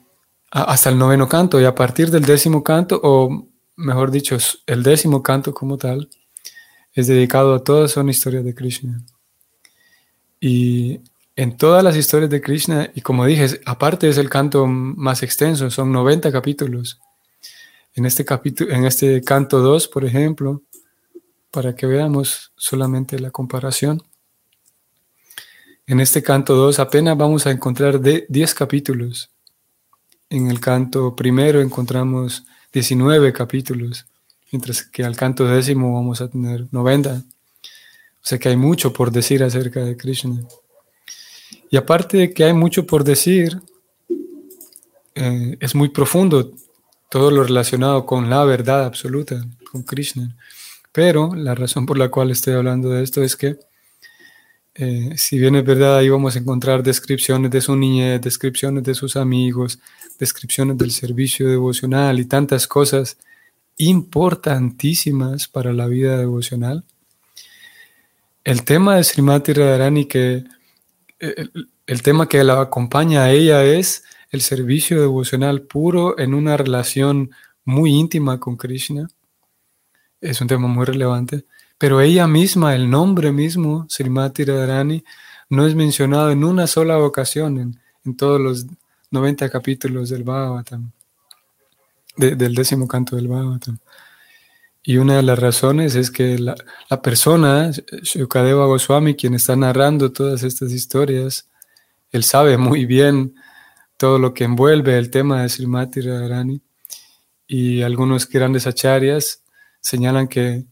hasta 0.52 0.90
el 0.90 0.98
noveno 0.98 1.28
canto 1.28 1.60
y 1.60 1.66
a 1.66 1.76
partir 1.76 2.12
del 2.12 2.26
décimo 2.26 2.64
canto, 2.64 3.00
o 3.02 3.48
mejor 3.76 4.12
dicho, 4.12 4.38
el 4.66 4.84
décimo 4.84 5.24
canto 5.24 5.54
como 5.54 5.78
tal, 5.78 6.10
es 6.94 7.08
dedicado 7.08 7.54
a 7.54 7.64
todas 7.64 7.92
son 7.92 8.10
historias 8.10 8.44
de 8.44 8.54
Krishna. 8.54 9.02
Y 10.42 11.00
en 11.40 11.56
todas 11.56 11.82
las 11.86 11.96
historias 11.96 12.30
de 12.30 12.42
Krishna, 12.42 12.92
y 12.94 13.00
como 13.00 13.26
dije, 13.26 13.62
aparte 13.66 14.10
es 14.10 14.18
el 14.18 14.30
canto 14.30 14.68
más 14.68 15.24
extenso, 15.24 15.72
son 15.72 15.90
90 15.90 16.34
capítulos. 16.34 17.00
En 17.94 18.06
este, 18.06 18.26
en 18.70 18.84
este 18.84 19.22
canto 19.22 19.60
2, 19.60 19.88
por 19.88 20.04
ejemplo, 20.04 20.64
para 21.50 21.74
que 21.78 21.86
veamos 21.86 22.52
solamente 22.58 23.18
la 23.20 23.32
comparación. 23.32 24.04
En 25.88 26.02
este 26.02 26.22
canto 26.22 26.56
2 26.56 26.78
apenas 26.80 27.18
vamos 27.18 27.48
a 27.48 27.52
encontrar 27.52 28.02
de 28.02 28.26
10 28.28 28.54
capítulos. 28.54 29.32
En 30.30 30.52
el 30.52 30.60
canto 30.60 31.16
primero 31.16 31.62
encontramos 31.62 32.44
19 32.74 33.32
capítulos, 33.32 34.08
mientras 34.52 34.84
que 34.84 35.06
al 35.06 35.16
canto 35.16 35.46
décimo 35.46 35.94
vamos 35.94 36.20
a 36.20 36.28
tener 36.28 36.68
90. 36.70 37.14
O 37.14 37.24
sea 38.24 38.38
que 38.38 38.50
hay 38.50 38.58
mucho 38.58 38.92
por 38.92 39.10
decir 39.10 39.42
acerca 39.42 39.86
de 39.86 39.96
Krishna. 39.96 40.42
Y 41.72 41.78
aparte 41.78 42.18
de 42.18 42.34
que 42.34 42.44
hay 42.44 42.54
mucho 42.54 42.86
por 42.86 43.04
decir, 43.04 43.62
eh, 45.16 45.58
es 45.60 45.76
muy 45.76 45.90
profundo 45.90 46.52
todo 47.10 47.32
lo 47.32 47.44
relacionado 47.44 48.06
con 48.06 48.30
la 48.30 48.44
verdad 48.44 48.86
absoluta, 48.86 49.46
con 49.72 49.84
Krishna. 49.84 50.36
Pero 50.92 51.34
la 51.36 51.56
razón 51.56 51.86
por 51.86 51.98
la 51.98 52.10
cual 52.10 52.32
estoy 52.32 52.54
hablando 52.54 52.90
de 52.90 53.04
esto 53.04 53.22
es 53.24 53.36
que 53.36 53.58
eh, 54.76 55.12
si 55.18 55.38
bien 55.38 55.56
es 55.56 55.66
verdad, 55.66 55.98
ahí 55.98 56.08
vamos 56.08 56.36
a 56.36 56.40
encontrar 56.40 56.84
descripciones 56.84 57.52
de 57.52 57.60
su 57.60 57.76
niñez, 57.76 58.22
descripciones 58.22 58.84
de 58.84 58.96
sus 58.96 59.18
amigos, 59.18 59.80
descripciones 60.18 60.78
del 60.78 60.92
servicio 60.92 61.50
devocional 61.50 62.20
y 62.20 62.26
tantas 62.26 62.66
cosas 62.66 63.18
importantísimas 63.78 65.48
para 65.48 65.74
la 65.74 65.88
vida 65.88 66.18
devocional. 66.18 66.86
El 68.46 68.64
tema 68.64 68.96
de 68.96 69.04
Srimati 69.04 69.54
Radharani, 69.54 70.06
que 70.06 70.46
el, 71.20 72.02
tema 72.02 72.28
que 72.28 72.44
la 72.44 72.62
acompaña 72.62 73.24
a 73.24 73.32
ella 73.32 73.64
es 73.64 74.04
el 74.32 74.42
servicio 74.42 75.00
devocional 75.02 75.62
puro 75.62 76.18
en 76.18 76.34
una 76.34 76.56
relación 76.58 77.32
muy 77.66 77.92
íntima 77.92 78.40
con 78.40 78.58
Krishna. 78.58 79.10
Es 80.22 80.42
un 80.42 80.48
tema 80.48 80.68
muy 80.68 80.86
relevante. 80.86 81.46
Pero 81.78 82.02
ella 82.02 82.28
misma, 82.28 82.76
el 82.76 82.90
nombre 82.90 83.32
mismo, 83.32 83.86
Srimati 83.90 84.44
Radharani, 84.44 85.04
no 85.50 85.66
es 85.66 85.76
mencionado 85.76 86.32
en 86.32 86.44
una 86.44 86.68
sola 86.68 86.98
ocasión 87.00 87.58
en, 88.06 88.16
todos 88.18 88.42
los 88.42 88.66
90 89.12 89.50
capítulos 89.50 90.10
del 90.10 90.24
Bhagavatam, 90.24 90.92
del 92.18 92.56
décimo 92.56 92.88
canto 92.88 93.16
del 93.16 93.28
Bhagavatam. 93.28 93.78
Y 94.82 94.98
una 94.98 95.18
de 95.18 95.24
las 95.24 95.38
razones 95.38 95.96
es 95.96 96.10
que 96.10 96.40
la, 96.40 96.56
persona, 97.02 97.72
Shukadeva 98.02 98.66
Goswami, 98.66 99.16
quien 99.16 99.34
está 99.34 99.56
narrando 99.56 100.12
todas 100.12 100.44
estas 100.44 100.72
historias, 100.72 101.50
él 102.12 102.24
sabe 102.24 102.58
muy 102.58 102.86
bien 102.86 103.36
todo 103.98 104.18
lo 104.18 104.34
que 104.34 104.46
envuelve 104.46 104.98
el 104.98 105.10
tema 105.10 105.42
de 105.42 105.50
Srimati 105.50 106.02
Radharani. 106.02 106.62
Y 107.48 107.82
algunos 107.82 108.30
grandes 108.30 108.68
acharyas 108.68 109.44
señalan 109.82 110.28
que 110.28 110.66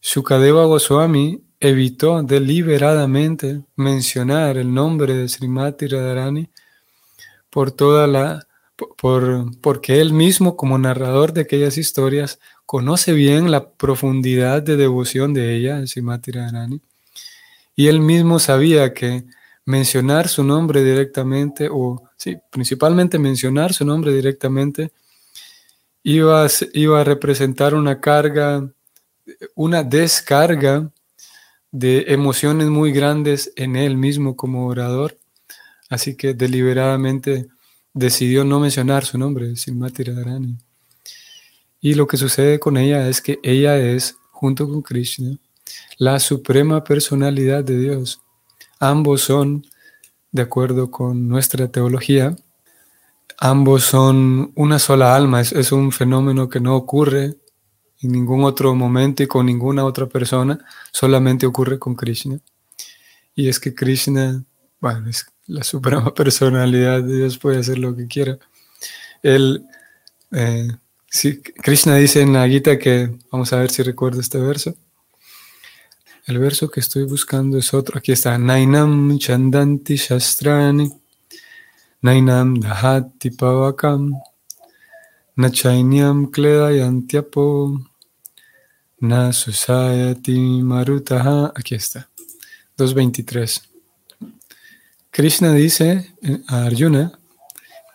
Sukadeva 0.00 0.64
Goswami 0.64 1.42
evitó 1.60 2.22
deliberadamente 2.22 3.62
mencionar 3.76 4.56
el 4.56 4.72
nombre 4.72 5.14
de 5.14 5.28
Srimati 5.28 5.86
Radharani 5.86 6.50
por 7.50 7.72
toda 7.72 8.06
la 8.06 8.44
por, 8.96 9.58
porque 9.60 10.00
él 10.00 10.12
mismo 10.12 10.56
como 10.56 10.78
narrador 10.78 11.32
de 11.32 11.40
aquellas 11.42 11.78
historias 11.78 12.38
conoce 12.68 13.14
bien 13.14 13.50
la 13.50 13.70
profundidad 13.70 14.62
de 14.62 14.76
devoción 14.76 15.32
de 15.32 15.56
ella, 15.56 15.86
Srimati 15.86 16.32
Radharani, 16.32 16.82
y 17.74 17.86
él 17.86 18.00
mismo 18.00 18.38
sabía 18.38 18.92
que 18.92 19.24
mencionar 19.64 20.28
su 20.28 20.44
nombre 20.44 20.84
directamente, 20.84 21.70
o 21.72 22.02
sí, 22.18 22.36
principalmente 22.50 23.18
mencionar 23.18 23.72
su 23.72 23.86
nombre 23.86 24.12
directamente, 24.12 24.92
iba 26.02 26.46
iba 26.74 27.00
a 27.00 27.04
representar 27.04 27.74
una 27.74 28.02
carga 28.02 28.70
una 29.54 29.82
descarga 29.82 30.90
de 31.72 32.04
emociones 32.08 32.68
muy 32.68 32.92
grandes 32.92 33.50
en 33.56 33.76
él 33.76 33.96
mismo 33.96 34.36
como 34.36 34.66
orador, 34.66 35.18
así 35.88 36.16
que 36.16 36.34
deliberadamente 36.34 37.48
decidió 37.94 38.44
no 38.44 38.60
mencionar 38.60 39.06
su 39.06 39.16
nombre, 39.16 39.56
Simati 39.56 40.04
Radharani. 40.04 40.67
Y 41.80 41.94
lo 41.94 42.06
que 42.06 42.16
sucede 42.16 42.58
con 42.58 42.76
ella 42.76 43.08
es 43.08 43.20
que 43.20 43.38
ella 43.42 43.76
es, 43.78 44.16
junto 44.30 44.68
con 44.68 44.82
Krishna, 44.82 45.38
la 45.98 46.18
suprema 46.18 46.82
personalidad 46.84 47.64
de 47.64 47.78
Dios. 47.78 48.20
Ambos 48.80 49.22
son, 49.22 49.66
de 50.32 50.42
acuerdo 50.42 50.90
con 50.90 51.28
nuestra 51.28 51.68
teología, 51.68 52.36
ambos 53.38 53.84
son 53.84 54.52
una 54.56 54.78
sola 54.78 55.14
alma, 55.14 55.40
es, 55.40 55.72
un 55.72 55.92
fenómeno 55.92 56.48
que 56.48 56.60
no 56.60 56.76
ocurre 56.76 57.36
en 58.00 58.12
ningún 58.12 58.44
otro 58.44 58.74
momento 58.74 59.22
y 59.22 59.26
con 59.26 59.46
ninguna 59.46 59.84
otra 59.84 60.06
persona, 60.06 60.58
solamente 60.92 61.46
ocurre 61.46 61.78
con 61.78 61.94
Krishna. 61.94 62.38
Y 63.34 63.48
es 63.48 63.58
que 63.60 63.74
Krishna, 63.74 64.44
bueno, 64.80 65.08
es 65.08 65.26
la 65.46 65.64
suprema 65.64 66.12
personalidad 66.14 67.02
de 67.02 67.16
Dios, 67.18 67.38
puede 67.38 67.58
hacer 67.58 67.78
lo 67.78 67.94
que 67.96 68.06
quiera. 68.06 68.38
Él, 69.22 69.64
eh, 70.32 70.68
Sí, 71.10 71.40
Krishna 71.40 71.96
dice 71.96 72.20
en 72.20 72.34
la 72.34 72.46
Gita 72.46 72.78
que, 72.78 73.10
vamos 73.30 73.52
a 73.52 73.56
ver 73.56 73.70
si 73.70 73.82
recuerdo 73.82 74.20
este 74.20 74.38
verso. 74.38 74.74
El 76.26 76.38
verso 76.38 76.70
que 76.70 76.80
estoy 76.80 77.04
buscando 77.04 77.56
es 77.56 77.72
otro. 77.72 77.96
Aquí 77.98 78.12
está. 78.12 78.36
Nainam 78.36 79.18
chandanti 79.18 79.96
shastrani. 79.96 80.92
Nainam 82.02 82.60
dahati 82.60 83.30
pavakam. 83.30 84.20
Nachainyam 85.36 86.30
kledayantiapo. 86.30 87.80
Na 89.00 89.32
susayati 89.32 90.62
marutaha. 90.62 91.50
Aquí 91.54 91.74
está. 91.74 92.10
2.23. 92.76 93.62
Krishna 95.10 95.54
dice 95.54 96.12
a 96.46 96.66
Arjuna 96.66 97.17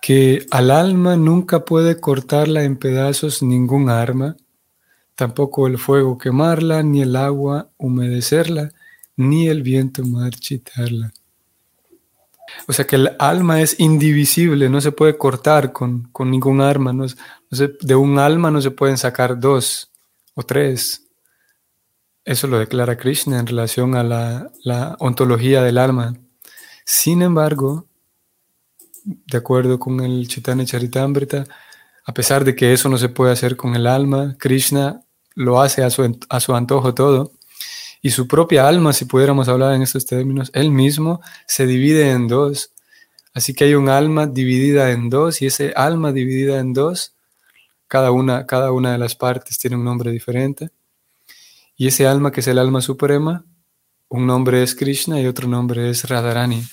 que 0.04 0.46
al 0.52 0.70
alma 0.70 1.16
nunca 1.16 1.64
puede 1.64 2.02
cortarla 2.02 2.66
en 2.66 2.76
pedazos 2.76 3.42
ningún 3.42 3.90
arma 3.90 4.36
tampoco 5.16 5.66
el 5.66 5.78
fuego 5.78 6.18
quemarla, 6.18 6.84
ni 6.84 7.02
el 7.02 7.16
agua 7.16 7.70
humedecerla, 7.78 8.74
ni 9.16 9.48
el 9.48 9.64
viento 9.64 10.04
marchitarla. 10.04 11.14
O 12.68 12.74
sea 12.74 12.86
que 12.86 12.98
el 12.98 13.16
alma 13.18 13.62
es 13.62 13.80
indivisible, 13.80 14.68
no 14.68 14.82
se 14.82 14.92
puede 14.92 15.18
cortar 15.18 15.72
con, 15.72 16.12
ningún 16.20 16.60
arma. 16.60 16.92
No, 16.92 17.06
de 17.50 17.96
un 17.96 18.20
alma 18.20 18.52
no 18.52 18.62
se 18.62 18.72
pueden 18.72 18.98
sacar 18.98 19.40
dos 19.40 19.90
o 20.34 20.44
tres. 20.44 21.08
Eso 22.26 22.48
lo 22.48 22.60
declara 22.60 22.98
Krishna 22.98 23.40
en 23.40 23.48
relación 23.48 23.96
a 23.96 24.04
la, 24.04 24.52
la 24.66 24.98
ontología 25.00 25.64
del 25.64 25.78
alma. 25.78 26.14
Sin 26.84 27.22
embargo, 27.22 27.88
de 29.04 29.38
acuerdo 29.38 29.80
con 29.80 30.00
el 30.02 30.28
Chaitanya 30.28 30.66
Charitamrita, 30.66 31.46
a 32.06 32.14
pesar 32.14 32.44
de 32.44 32.56
que 32.56 32.74
eso 32.74 32.90
no 32.90 32.98
se 32.98 33.10
puede 33.10 33.32
hacer 33.32 33.56
con 33.56 33.76
el 33.76 33.88
alma, 33.88 34.36
Krishna 34.38 35.02
lo 35.36 35.62
hace 35.62 35.84
a 35.84 35.90
su, 35.90 36.20
a 36.30 36.40
su 36.40 36.56
antojo 36.56 36.94
todo. 36.94 37.32
Y 38.02 38.10
su 38.12 38.28
propia 38.28 38.68
alma, 38.68 38.92
si 38.92 39.06
pudiéramos 39.06 39.48
hablar 39.48 39.74
en 39.74 39.82
estos 39.82 40.06
términos, 40.06 40.52
él 40.54 40.72
mismo 40.72 41.22
se 41.48 41.66
divide 41.66 42.12
en 42.12 42.28
dos. 42.28 42.72
Así 43.34 43.54
que 43.54 43.64
hay 43.64 43.76
un 43.76 43.88
alma 43.88 44.28
dividida 44.28 44.92
en 44.92 45.10
dos 45.10 45.42
y 45.42 45.46
ese 45.46 45.74
alma 45.76 46.12
dividida 46.12 46.60
en 46.60 46.74
dos, 46.74 47.14
cada 47.88 48.12
una, 48.12 48.46
cada 48.46 48.72
una 48.74 48.92
de 48.92 48.98
las 48.98 49.16
partes 49.16 49.58
tiene 49.58 49.78
un 49.78 49.86
nombre 49.86 50.12
diferente. 50.12 50.70
Y 51.78 51.88
ese 51.88 52.06
alma 52.06 52.32
que 52.32 52.42
es 52.42 52.48
el 52.48 52.60
alma 52.60 52.82
suprema, 52.82 53.46
un 54.10 54.28
nombre 54.28 54.62
es 54.62 54.76
Krishna 54.76 55.20
y 55.22 55.26
otro 55.26 55.48
nombre 55.48 55.90
es 55.90 56.08
Radharani. 56.08 56.64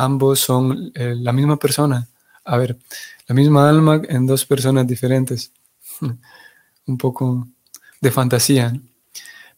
Ambos 0.00 0.40
son 0.40 0.92
eh, 0.94 1.14
la 1.16 1.32
misma 1.32 1.58
persona. 1.58 2.08
A 2.44 2.56
ver, 2.56 2.78
la 3.26 3.34
misma 3.34 3.68
alma 3.68 4.00
en 4.08 4.26
dos 4.26 4.46
personas 4.46 4.86
diferentes. 4.86 5.52
un 6.86 6.98
poco 6.98 7.46
de 8.00 8.10
fantasía. 8.10 8.72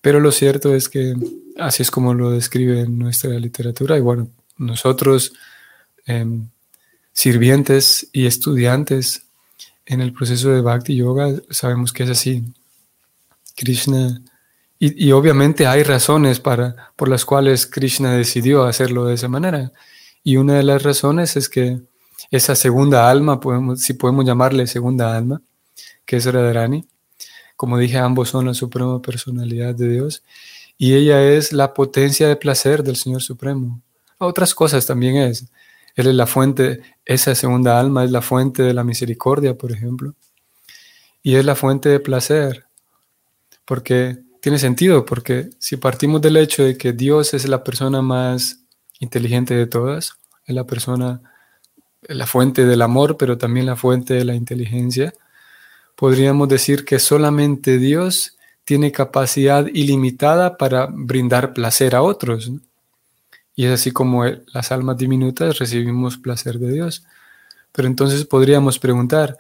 Pero 0.00 0.20
lo 0.20 0.33
cierto 0.33 0.74
es 0.74 0.88
que 0.88 1.14
así 1.59 1.83
es 1.83 1.90
como 1.90 2.14
lo 2.14 2.31
describe 2.31 2.87
nuestra 2.88 3.31
literatura. 3.38 3.96
Y 3.96 4.00
bueno, 4.00 4.28
nosotros, 4.59 5.33
em, 6.07 6.48
sirvientes 7.12 8.09
y 8.12 8.26
estudiantes 8.26 9.26
en 9.87 10.00
el 10.00 10.12
proceso 10.12 10.50
de 10.50 10.61
Bhakti 10.61 10.96
Yoga, 10.96 11.33
sabemos 11.50 11.92
que 11.92 12.05
es 12.05 12.11
así. 12.11 12.44
Krishna, 13.55 14.20
y, 14.78 15.09
y, 15.09 15.12
obviamente 15.12 15.66
hay 15.66 15.83
razones 15.85 16.40
para, 16.40 16.92
por 16.96 17.09
las 17.09 17.24
cuales 17.24 17.66
Krishna 17.66 18.12
decidió 18.14 18.64
hacerlo 18.64 19.05
de 19.05 19.14
esa 19.14 19.28
manera. 19.28 19.70
Y 20.25 20.37
una 20.37 20.55
de 20.55 20.63
las 20.63 20.83
razones 20.83 21.37
es 21.37 21.49
que 21.49 21.81
esa 22.31 22.55
segunda 22.55 23.11
alma, 23.11 23.41
podemos, 23.41 23.81
si 23.81 23.95
podemos 23.95 24.25
llamarle 24.25 24.67
segunda 24.67 25.17
alma, 25.17 25.43
que 26.05 26.17
es 26.17 26.27
Radharani, 26.27 26.87
como 27.57 27.79
dije, 27.79 27.99
ambos 27.99 28.31
son 28.31 28.47
la 28.47 28.55
suprema 28.55 29.01
personalidad 29.01 29.75
de 29.75 29.89
Dios 29.89 30.23
y 30.79 30.95
ella 30.95 31.23
es 31.23 31.53
la 31.53 31.75
potencia 31.75 32.27
de 32.27 32.37
placer 32.37 32.83
del 32.83 32.97
Señor 32.97 33.23
Supremo. 33.23 33.81
Otras 34.19 34.55
cosas 34.55 34.85
también 34.85 35.17
es. 35.17 35.47
Él 35.95 36.09
es 36.09 36.15
la 36.15 36.27
fuente, 36.27 36.81
esa 37.05 37.35
segunda 37.35 37.79
alma 37.79 38.05
es 38.05 38.11
la 38.11 38.23
fuente 38.23 38.63
de 38.63 38.75
la 38.75 38.83
misericordia, 38.83 39.57
por 39.57 39.71
ejemplo. 39.71 40.15
Y 41.23 41.37
es 41.37 41.45
la 41.45 41.55
fuente 41.55 41.89
de 41.89 42.01
placer. 42.01 42.65
Porque 43.65 44.19
tiene 44.41 44.59
sentido, 44.59 45.05
porque 45.05 45.51
si 45.59 45.77
partimos 45.77 46.21
del 46.21 46.37
hecho 46.37 46.65
de 46.65 46.77
que 46.77 46.93
Dios 46.93 47.33
es 47.33 47.47
la 47.49 47.63
persona 47.63 48.03
más 48.03 48.62
inteligente 49.03 49.55
de 49.55 49.67
todas, 49.67 50.15
es 50.47 50.55
la 50.55 50.65
persona, 50.65 51.21
la 52.03 52.27
fuente 52.27 52.65
del 52.65 52.83
amor, 52.83 53.17
pero 53.17 53.37
también 53.37 53.67
la 53.67 53.77
fuente 53.77 54.15
de 54.15 54.25
la 54.25 54.35
inteligencia, 54.35 55.12
podríamos 55.97 56.49
decir 56.49 56.85
que 56.85 56.99
solamente 56.99 57.79
Dios 57.79 58.37
tiene 58.65 58.93
capacidad 58.93 59.67
ilimitada 59.67 60.57
para 60.57 60.87
brindar 60.87 61.53
placer 61.53 61.97
a 61.97 62.03
otros. 62.03 62.53
Y 63.57 63.67
es 63.67 63.73
así 63.73 63.91
como 63.91 64.25
las 64.25 64.71
almas 64.71 64.97
diminutas 64.97 65.59
recibimos 65.59 66.17
placer 66.17 66.59
de 66.59 66.73
Dios. 66.73 67.05
Pero 67.73 67.88
entonces 67.88 68.25
podríamos 68.25 68.79
preguntar, 68.79 69.37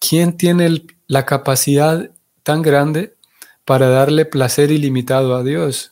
¿quién 0.00 0.36
tiene 0.36 0.84
la 1.06 1.24
capacidad 1.24 2.10
tan 2.42 2.62
grande 2.62 3.14
para 3.64 3.88
darle 3.88 4.24
placer 4.24 4.72
ilimitado 4.72 5.36
a 5.36 5.44
Dios? 5.44 5.91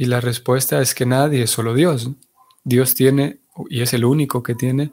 Y 0.00 0.06
la 0.06 0.22
respuesta 0.22 0.80
es 0.80 0.94
que 0.94 1.04
nadie, 1.04 1.46
solo 1.46 1.74
Dios. 1.74 2.08
Dios 2.64 2.94
tiene, 2.94 3.40
y 3.68 3.82
es 3.82 3.92
el 3.92 4.06
único 4.06 4.42
que 4.42 4.54
tiene, 4.54 4.92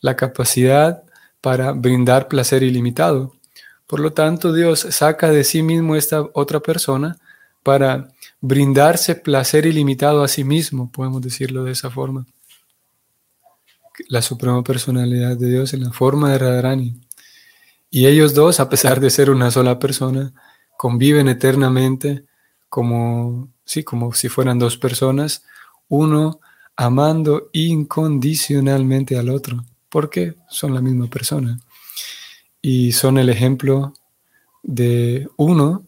la 0.00 0.14
capacidad 0.14 1.02
para 1.40 1.72
brindar 1.72 2.28
placer 2.28 2.62
ilimitado. 2.62 3.34
Por 3.88 3.98
lo 3.98 4.12
tanto, 4.12 4.52
Dios 4.52 4.86
saca 4.90 5.32
de 5.32 5.42
sí 5.42 5.64
mismo 5.64 5.96
esta 5.96 6.24
otra 6.32 6.60
persona 6.60 7.18
para 7.64 8.12
brindarse 8.40 9.16
placer 9.16 9.66
ilimitado 9.66 10.22
a 10.22 10.28
sí 10.28 10.44
mismo, 10.44 10.92
podemos 10.92 11.22
decirlo 11.22 11.64
de 11.64 11.72
esa 11.72 11.90
forma. 11.90 12.24
La 14.08 14.22
suprema 14.22 14.62
personalidad 14.62 15.36
de 15.36 15.48
Dios 15.48 15.74
en 15.74 15.82
la 15.82 15.90
forma 15.90 16.30
de 16.30 16.38
Radharani. 16.38 17.00
Y 17.90 18.06
ellos 18.06 18.32
dos, 18.32 18.60
a 18.60 18.68
pesar 18.68 19.00
de 19.00 19.10
ser 19.10 19.28
una 19.28 19.50
sola 19.50 19.80
persona, 19.80 20.32
conviven 20.76 21.26
eternamente 21.26 22.26
como, 22.68 23.48
sí, 23.66 23.84
como 23.84 24.14
si 24.14 24.30
fueran 24.30 24.58
dos 24.58 24.78
personas, 24.78 25.44
uno 25.88 26.40
amando 26.76 27.50
incondicionalmente 27.52 29.18
al 29.18 29.28
otro, 29.28 29.64
porque 29.90 30.36
son 30.48 30.72
la 30.72 30.80
misma 30.80 31.08
persona 31.08 31.58
y 32.62 32.92
son 32.92 33.18
el 33.18 33.28
ejemplo 33.28 33.92
de 34.62 35.28
uno 35.36 35.84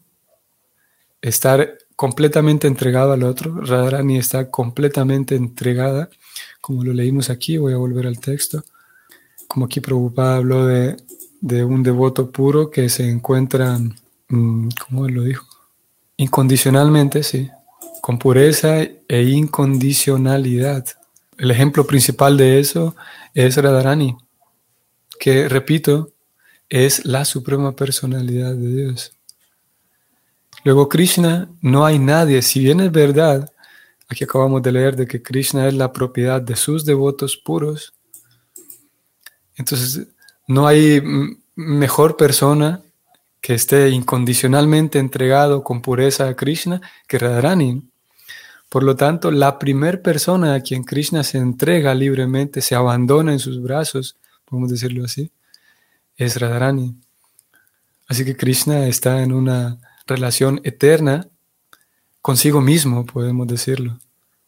estar 1.21 1.79
completamente 1.97 2.69
entregado 2.69 3.13
al 3.13 3.25
otro. 3.25 3.61
Radharani 3.61 4.19
está 4.19 4.51
completamente 4.51 5.35
entregada, 5.35 6.09
como 6.61 6.85
lo 6.85 6.93
leímos 6.93 7.31
aquí, 7.31 7.57
voy 7.59 7.73
a 7.73 7.79
volver 7.79 8.07
al 8.07 8.21
texto. 8.21 8.63
Como 9.49 9.67
aquí 9.67 9.81
Prabhupada 9.81 10.37
habló 10.37 10.67
de, 10.67 10.97
un 11.65 11.83
devoto 11.83 12.31
puro 12.31 12.71
que 12.71 12.89
se 12.89 13.09
encuentra, 13.09 13.79
mm, 14.29 14.69
¿cómo 14.87 15.09
lo 15.09 15.23
dijo? 15.23 15.47
Incondicionalmente, 16.17 17.23
sí, 17.25 17.51
con 18.01 18.19
pureza 18.19 18.83
e 18.83 19.23
incondicionalidad. 19.23 20.85
El 21.37 21.51
ejemplo 21.51 21.87
principal 21.87 22.37
de 22.37 22.61
eso 22.61 22.97
es 23.35 23.57
Radharani, 23.57 24.17
que, 25.21 25.49
repito, 25.49 26.13
es 26.69 27.05
la 27.05 27.25
suprema 27.25 27.75
personalidad 27.75 28.55
de 28.55 28.69
Dios. 28.69 29.13
Luego 30.65 30.89
Krishna, 30.89 31.49
no 31.61 31.87
hay 31.87 31.99
nadie, 31.99 32.43
si 32.43 32.61
bien 32.61 32.81
es 32.81 32.93
verdad, 32.93 33.53
aquí 34.09 34.25
acabamos 34.25 34.63
de 34.63 34.73
leer 34.73 34.97
de 34.97 35.07
que 35.07 35.23
Krishna 35.23 35.69
es 35.69 35.75
la 35.75 35.93
propiedad 35.93 36.43
de 36.43 36.57
sus 36.57 36.85
devotos 36.85 37.37
puros, 37.37 37.95
entonces 39.57 40.07
no 40.47 40.67
hay 40.67 41.03
mejor 41.55 42.17
persona 42.17 42.83
que 43.41 43.55
esté 43.55 43.91
incondicionalmente 43.91 44.99
entregado 44.99 45.63
con 45.63 45.81
pureza 45.81 46.29
a 46.29 46.37
Krishna 46.37 46.81
que 47.07 47.19
Radharani. 47.19 47.88
Por 48.69 48.83
lo 48.83 48.97
tanto, 48.97 49.31
la 49.31 49.59
primer 49.59 50.03
persona 50.03 50.55
a 50.55 50.61
quien 50.61 50.85
Krishna 50.85 51.25
se 51.25 51.39
entrega 51.39 51.95
libremente, 51.95 52.61
se 52.61 52.75
abandona 52.75 53.33
en 53.33 53.39
sus 53.39 53.63
brazos, 53.63 54.17
podemos 54.45 54.71
decirlo 54.71 55.05
así, 55.05 55.33
es 56.17 56.39
Radharani. 56.39 56.97
Así 58.09 58.25
que 58.25 58.37
Krishna 58.37 58.87
está 58.87 59.23
en 59.23 59.33
una 59.33 59.79
relación 60.07 60.61
eterna 60.65 61.29
consigo 62.21 62.61
mismo, 62.61 63.07
podemos 63.07 63.47
decirlo, 63.47 63.99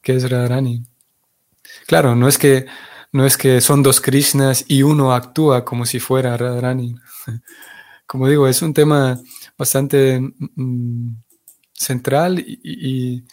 que 0.03 0.17
es 0.17 0.29
Radharani. 0.29 0.85
Claro, 1.87 2.15
no 2.15 2.29
es 2.29 2.39
que, 2.39 2.67
no 3.13 3.25
es 3.27 3.37
que 3.37 3.61
son 3.61 3.83
dos 3.83 4.01
Krishnas 4.01 4.65
y 4.69 4.83
uno 4.83 5.13
actúa 5.13 5.65
como 5.65 5.87
si 5.87 6.01
fuera 6.01 6.37
Radharani. 6.37 6.97
Como 8.07 8.27
digo, 8.27 8.49
es 8.49 8.61
un 8.61 8.75
tema 8.75 9.21
bastante 9.57 10.19
mm, 10.21 11.15
central 11.73 12.41
y, 12.41 12.59
y, 12.65 13.25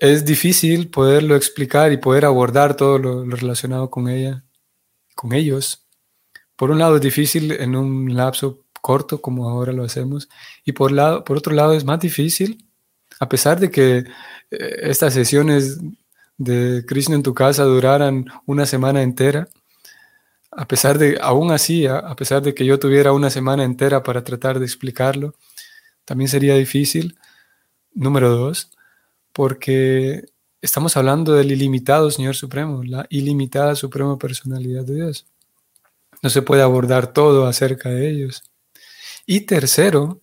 es 0.00 0.24
difícil 0.24 0.88
poderlo 0.90 1.36
explicar 1.36 1.92
y 1.92 1.96
poder 1.96 2.24
abordar 2.24 2.76
todo 2.76 2.98
lo 2.98 3.24
relacionado 3.24 3.90
con 3.90 4.08
ella, 4.08 4.44
con 5.14 5.32
ellos 5.32 5.86
por 6.56 6.70
un 6.70 6.78
lado 6.78 6.96
es 6.96 7.02
difícil 7.02 7.52
en 7.52 7.76
un 7.76 8.14
lapso 8.16 8.64
corto 8.80 9.20
como 9.20 9.48
ahora 9.48 9.72
lo 9.72 9.84
hacemos 9.84 10.28
y 10.64 10.72
por, 10.72 10.90
lado, 10.90 11.22
por 11.22 11.36
otro 11.36 11.54
lado 11.54 11.74
es 11.74 11.84
más 11.84 12.00
difícil, 12.00 12.64
a 13.20 13.28
pesar 13.28 13.60
de 13.60 13.70
que 13.70 13.98
eh, 14.50 14.76
estas 14.82 15.14
sesiones 15.14 15.78
de 16.38 16.84
Krishna 16.86 17.14
en 17.14 17.22
tu 17.22 17.34
casa 17.34 17.64
duraran 17.64 18.26
una 18.46 18.66
semana 18.66 19.02
entera, 19.02 19.48
a 20.50 20.66
pesar 20.66 20.98
de, 20.98 21.18
aún 21.20 21.52
así, 21.52 21.86
a, 21.86 22.14
pesar 22.16 22.42
de 22.42 22.54
que 22.54 22.64
yo 22.64 22.78
tuviera 22.78 23.12
una 23.12 23.30
semana 23.30 23.64
entera 23.64 24.02
para 24.02 24.24
tratar 24.24 24.58
de 24.58 24.64
explicarlo, 24.64 25.34
también 26.06 26.28
sería 26.28 26.54
difícil. 26.54 27.18
Número 27.92 28.30
dos, 28.30 28.70
porque 29.36 30.24
estamos 30.62 30.96
hablando 30.96 31.34
del 31.34 31.52
ilimitado 31.52 32.10
Señor 32.10 32.34
Supremo, 32.36 32.82
la 32.82 33.06
ilimitada 33.10 33.74
Suprema 33.74 34.18
Personalidad 34.18 34.82
de 34.84 34.94
Dios. 34.94 35.26
No 36.22 36.30
se 36.30 36.40
puede 36.40 36.62
abordar 36.62 37.12
todo 37.12 37.46
acerca 37.46 37.90
de 37.90 38.08
ellos. 38.08 38.42
Y 39.26 39.40
tercero, 39.40 40.22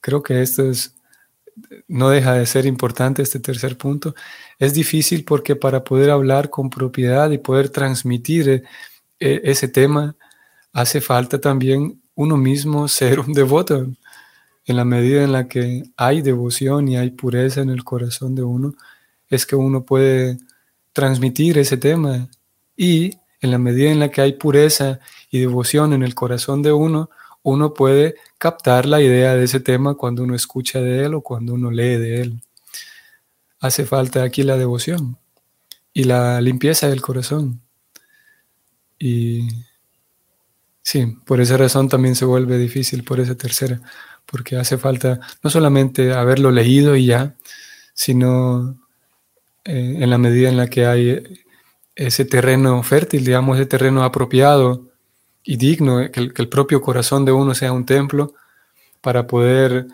creo 0.00 0.22
que 0.22 0.40
esto 0.40 0.62
es, 0.70 0.94
no 1.88 2.08
deja 2.08 2.32
de 2.32 2.46
ser 2.46 2.64
importante, 2.64 3.20
este 3.20 3.38
tercer 3.38 3.76
punto, 3.76 4.14
es 4.58 4.72
difícil 4.72 5.22
porque 5.22 5.54
para 5.54 5.84
poder 5.84 6.08
hablar 6.08 6.48
con 6.48 6.70
propiedad 6.70 7.30
y 7.30 7.36
poder 7.36 7.68
transmitir 7.68 8.48
eh, 8.48 8.62
e, 9.20 9.42
ese 9.44 9.68
tema, 9.68 10.16
hace 10.72 11.02
falta 11.02 11.38
también 11.38 12.00
uno 12.14 12.38
mismo 12.38 12.88
ser 12.88 13.20
un 13.20 13.34
devoto. 13.34 13.86
En 14.66 14.76
la 14.76 14.84
medida 14.84 15.22
en 15.22 15.32
la 15.32 15.48
que 15.48 15.84
hay 15.96 16.22
devoción 16.22 16.88
y 16.88 16.96
hay 16.96 17.10
pureza 17.10 17.60
en 17.60 17.70
el 17.70 17.84
corazón 17.84 18.34
de 18.34 18.42
uno, 18.42 18.74
es 19.28 19.46
que 19.46 19.56
uno 19.56 19.84
puede 19.84 20.38
transmitir 20.92 21.58
ese 21.58 21.76
tema. 21.76 22.28
Y 22.76 23.12
en 23.40 23.50
la 23.50 23.58
medida 23.58 23.90
en 23.90 24.00
la 24.00 24.10
que 24.10 24.20
hay 24.20 24.32
pureza 24.32 25.00
y 25.30 25.38
devoción 25.38 25.92
en 25.92 26.02
el 26.02 26.14
corazón 26.14 26.62
de 26.62 26.72
uno, 26.72 27.10
uno 27.42 27.74
puede 27.74 28.16
captar 28.38 28.86
la 28.86 29.00
idea 29.00 29.36
de 29.36 29.44
ese 29.44 29.60
tema 29.60 29.94
cuando 29.94 30.24
uno 30.24 30.34
escucha 30.34 30.80
de 30.80 31.04
él 31.04 31.14
o 31.14 31.20
cuando 31.20 31.54
uno 31.54 31.70
lee 31.70 31.96
de 31.96 32.22
él. 32.22 32.42
Hace 33.60 33.86
falta 33.86 34.24
aquí 34.24 34.42
la 34.42 34.56
devoción 34.56 35.16
y 35.92 36.04
la 36.04 36.40
limpieza 36.40 36.88
del 36.88 37.02
corazón. 37.02 37.60
Y 38.98 39.48
sí, 40.82 41.18
por 41.24 41.40
esa 41.40 41.56
razón 41.56 41.88
también 41.88 42.16
se 42.16 42.24
vuelve 42.24 42.58
difícil, 42.58 43.04
por 43.04 43.20
esa 43.20 43.36
tercera, 43.36 43.80
porque 44.26 44.56
hace 44.56 44.76
falta 44.78 45.20
no 45.42 45.50
solamente 45.50 46.12
haberlo 46.12 46.50
leído 46.50 46.96
y 46.96 47.06
ya, 47.06 47.34
sino 47.94 48.76
eh, 49.64 49.96
en 50.00 50.10
la 50.10 50.18
medida 50.18 50.48
en 50.48 50.56
la 50.56 50.68
que 50.68 50.86
hay 50.86 51.22
ese 51.94 52.24
terreno 52.24 52.82
fértil, 52.82 53.24
digamos, 53.24 53.56
ese 53.56 53.66
terreno 53.66 54.04
apropiado 54.04 54.88
y 55.42 55.56
digno, 55.56 56.10
que 56.10 56.20
el, 56.34 56.48
propio 56.48 56.80
corazón 56.82 57.24
de 57.24 57.32
uno 57.32 57.54
sea 57.54 57.72
un 57.72 57.86
templo 57.86 58.34
para 59.00 59.26
poder 59.26 59.86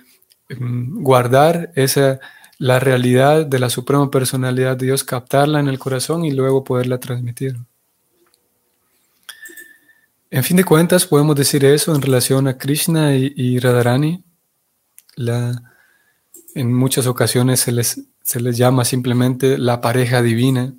mm, 0.48 1.02
guardar 1.02 1.70
esa 1.74 2.20
la 2.62 2.78
realidad 2.78 3.44
de 3.44 3.58
la 3.58 3.68
suprema 3.70 4.08
personalidad 4.08 4.76
de 4.76 4.86
Dios, 4.86 5.02
captarla 5.02 5.58
en 5.58 5.66
el 5.66 5.80
corazón 5.80 6.24
y 6.24 6.30
luego 6.30 6.62
poderla 6.62 6.98
transmitir. 6.98 7.56
En 10.34 10.42
fin 10.44 10.56
de 10.56 10.64
cuentas, 10.64 11.04
podemos 11.04 11.36
decir 11.36 11.62
eso 11.62 11.94
en 11.94 12.00
relación 12.00 12.48
a 12.48 12.56
Krishna 12.56 13.14
y, 13.14 13.58
Radharani. 13.58 14.24
En 16.54 16.72
muchas 16.72 17.06
ocasiones 17.06 17.60
se 17.60 17.70
les, 17.70 18.00
se 18.22 18.40
les 18.40 18.56
llama 18.56 18.86
simplemente 18.86 19.58
la 19.58 19.82
pareja 19.82 20.22
divina. 20.22 20.72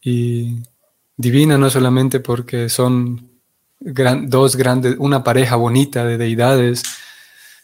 Y 0.00 0.62
divina 1.18 1.58
no 1.58 1.68
solamente 1.68 2.18
porque 2.18 2.70
son 2.70 3.28
dos 3.78 4.56
grandes, 4.56 4.96
una 4.98 5.22
pareja 5.22 5.56
bonita 5.56 6.06
de 6.06 6.16
deidades, 6.16 6.84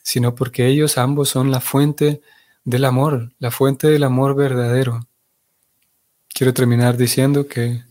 sino 0.02 0.34
porque 0.34 0.66
ellos 0.66 0.98
ambos 0.98 1.30
son 1.30 1.50
la 1.50 1.60
fuente 1.60 2.20
del 2.64 2.84
amor, 2.84 3.32
la 3.38 3.50
fuente 3.50 3.86
del 3.86 4.04
amor 4.04 4.36
verdadero. 4.36 5.08
Quiero 6.34 6.52
terminar 6.52 6.98
diciendo 6.98 7.48
que 7.48 7.87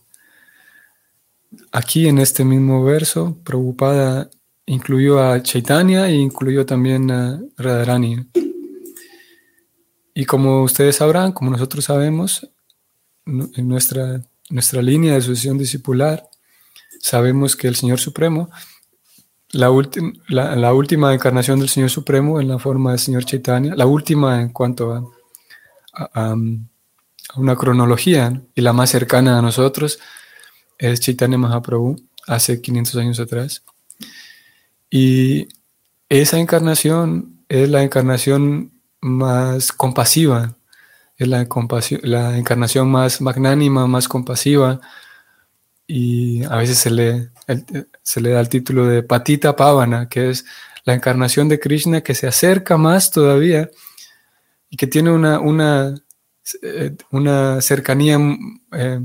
Aquí 1.71 2.07
en 2.07 2.17
este 2.19 2.43
mismo 2.43 2.83
verso, 2.83 3.37
Prabhupada 3.43 4.29
incluyó 4.65 5.19
a 5.21 5.41
Chaitanya 5.41 6.07
e 6.07 6.15
incluyó 6.15 6.65
también 6.65 7.09
a 7.11 7.41
Radharani. 7.57 8.27
Y 10.13 10.25
como 10.25 10.63
ustedes 10.63 10.97
sabrán, 10.97 11.31
como 11.31 11.51
nosotros 11.51 11.85
sabemos, 11.85 12.49
en 13.25 13.67
nuestra, 13.67 14.21
nuestra 14.49 14.81
línea 14.81 15.13
de 15.13 15.21
sucesión 15.21 15.57
discipular, 15.57 16.27
sabemos 16.99 17.55
que 17.55 17.67
el 17.67 17.75
Señor 17.75 17.99
Supremo, 17.99 18.49
la, 19.51 19.69
la, 20.27 20.73
última 20.73 21.13
encarnación 21.13 21.59
del 21.59 21.69
Señor 21.69 21.89
Supremo 21.89 22.41
en 22.41 22.47
la 22.47 22.59
forma 22.59 22.91
del 22.91 22.99
Señor 22.99 23.25
Chaitanya, 23.25 23.75
la 23.75 23.85
última 23.85 24.41
en 24.41 24.49
cuanto 24.49 24.93
a 26.13 26.35
una 27.35 27.55
cronología 27.55 28.41
y 28.55 28.61
la 28.61 28.73
más 28.73 28.89
cercana 28.89 29.39
a 29.39 29.41
nosotros, 29.41 29.99
es 30.77 30.99
Chaitanya 30.99 31.37
Mahaprabhu 31.37 31.95
hace 32.27 32.61
500 32.61 32.95
años 32.95 33.19
atrás. 33.19 33.63
Y 34.89 35.47
esa 36.09 36.39
encarnación 36.39 37.41
es 37.49 37.69
la 37.69 37.83
encarnación 37.83 38.71
más 39.01 39.71
compasiva, 39.71 40.55
es 41.17 41.27
la, 41.27 41.47
la 42.03 42.37
encarnación 42.37 42.89
más 42.89 43.21
magnánima, 43.21 43.87
más 43.87 44.07
compasiva. 44.07 44.79
Y 45.87 46.43
a 46.43 46.57
veces 46.57 46.77
se 46.79 46.91
le, 46.91 47.29
se 48.03 48.21
le 48.21 48.31
da 48.31 48.41
el 48.41 48.49
título 48.49 48.85
de 48.85 49.03
Patita 49.03 49.55
Pavana, 49.55 50.09
que 50.09 50.29
es 50.29 50.45
la 50.83 50.93
encarnación 50.93 51.49
de 51.49 51.59
Krishna 51.59 52.01
que 52.01 52.15
se 52.15 52.27
acerca 52.27 52.77
más 52.77 53.11
todavía 53.11 53.69
y 54.69 54.77
que 54.77 54.87
tiene 54.87 55.11
una, 55.11 55.39
una, 55.39 55.95
eh, 56.61 56.95
una 57.11 57.61
cercanía 57.61 58.17
eh, 58.71 59.01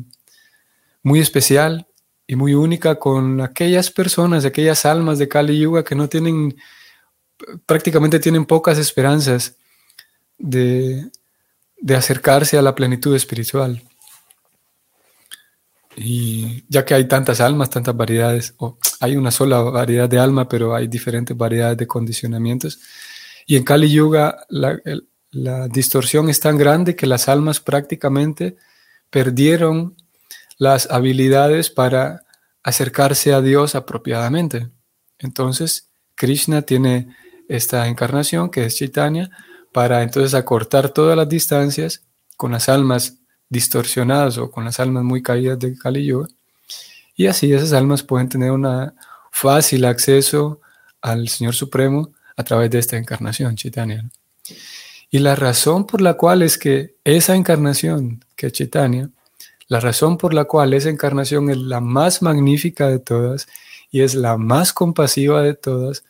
muy 1.02 1.20
especial 1.20 1.86
y 2.26 2.36
muy 2.36 2.54
única 2.54 2.98
con 2.98 3.40
aquellas 3.40 3.90
personas, 3.90 4.44
aquellas 4.44 4.86
almas 4.86 5.18
de 5.18 5.28
Kali 5.28 5.58
Yuga 5.58 5.84
que 5.84 5.94
no 5.94 6.08
tienen, 6.08 6.56
prácticamente 7.66 8.20
tienen 8.20 8.46
pocas 8.46 8.78
esperanzas 8.78 9.56
de, 10.38 11.10
acercarse 11.94 12.56
a 12.56 12.62
la 12.62 12.74
plenitud 12.74 13.14
espiritual. 13.14 13.82
Y 15.94 16.64
ya 16.68 16.84
que 16.84 16.94
hay 16.94 17.06
tantas 17.06 17.40
almas, 17.40 17.68
tantas 17.68 17.94
variedades, 17.94 18.54
o 18.56 18.78
hay 19.00 19.16
una 19.16 19.30
sola 19.30 19.60
variedad 19.60 20.08
de 20.08 20.18
alma, 20.18 20.48
pero 20.48 20.74
hay 20.74 20.88
diferentes 20.88 21.36
variedades 21.36 21.76
de 21.76 21.86
condicionamientos. 21.86 22.80
Y 23.46 23.56
en 23.56 23.64
Kali 23.64 23.90
Yuga 23.90 24.46
la, 24.48 24.80
la 25.32 25.68
distorsión 25.68 26.30
es 26.30 26.40
tan 26.40 26.56
grande 26.56 26.96
que 26.96 27.06
las 27.06 27.28
almas 27.28 27.60
prácticamente 27.60 28.56
perdieron 29.10 29.96
las 30.62 30.88
habilidades 30.92 31.70
para 31.70 32.22
acercarse 32.62 33.33
a 33.33 33.40
Dios 33.40 33.75
apropiadamente. 33.75 34.70
Entonces, 35.18 35.88
Krishna 36.14 36.62
tiene 36.62 37.16
esta 37.48 37.88
encarnación 37.88 38.48
que 38.48 38.66
es 38.66 38.77
Chaitanya 38.77 39.29
para 39.72 40.05
entonces 40.05 40.35
acortar 40.35 40.90
todas 40.90 41.16
las 41.16 41.29
distancias 41.29 42.05
con 42.37 42.53
las 42.53 42.68
almas 42.68 43.18
distorsionadas 43.48 44.38
o 44.38 44.53
con 44.53 44.64
las 44.64 44.79
almas 44.79 45.03
muy 45.03 45.20
caídas 45.20 45.59
de 45.59 45.77
Kali 45.77 46.07
Yuga. 46.07 46.29
Y 47.16 47.27
así 47.27 47.53
esas 47.53 47.72
almas 47.72 48.05
pueden 48.05 48.29
tener 48.29 48.53
un 48.53 48.92
fácil 49.33 49.85
acceso 49.85 50.61
al 51.01 51.29
Señor 51.29 51.57
Supremo 51.57 52.12
a 52.37 52.44
través 52.44 52.70
de 52.70 52.79
esta 52.79 52.96
encarnación, 52.96 53.57
Chaitanya. 53.57 54.09
Y 55.11 55.18
la 55.18 55.35
razón 55.35 55.88
por 55.88 56.01
la 56.01 56.14
cual 56.14 56.42
es 56.42 56.57
que 56.57 56.94
esa 57.03 57.35
encarnación, 57.35 58.25
que 58.37 58.46
es 58.46 58.53
Chaitanya, 58.53 59.11
la 59.72 59.80
razón 59.80 60.18
por 60.18 60.35
la 60.35 60.44
cual 60.44 60.74
esa 60.74 60.90
encarnación 60.90 61.48
es 61.48 61.56
la 61.56 61.80
más 61.80 62.20
magnífica 62.20 62.88
de 62.88 62.98
todas 62.98 63.48
y 63.90 64.02
es 64.02 64.14
la 64.14 64.37
más 64.37 64.74
compasiva 64.74 65.40
de 65.40 65.54
todas 65.54 66.04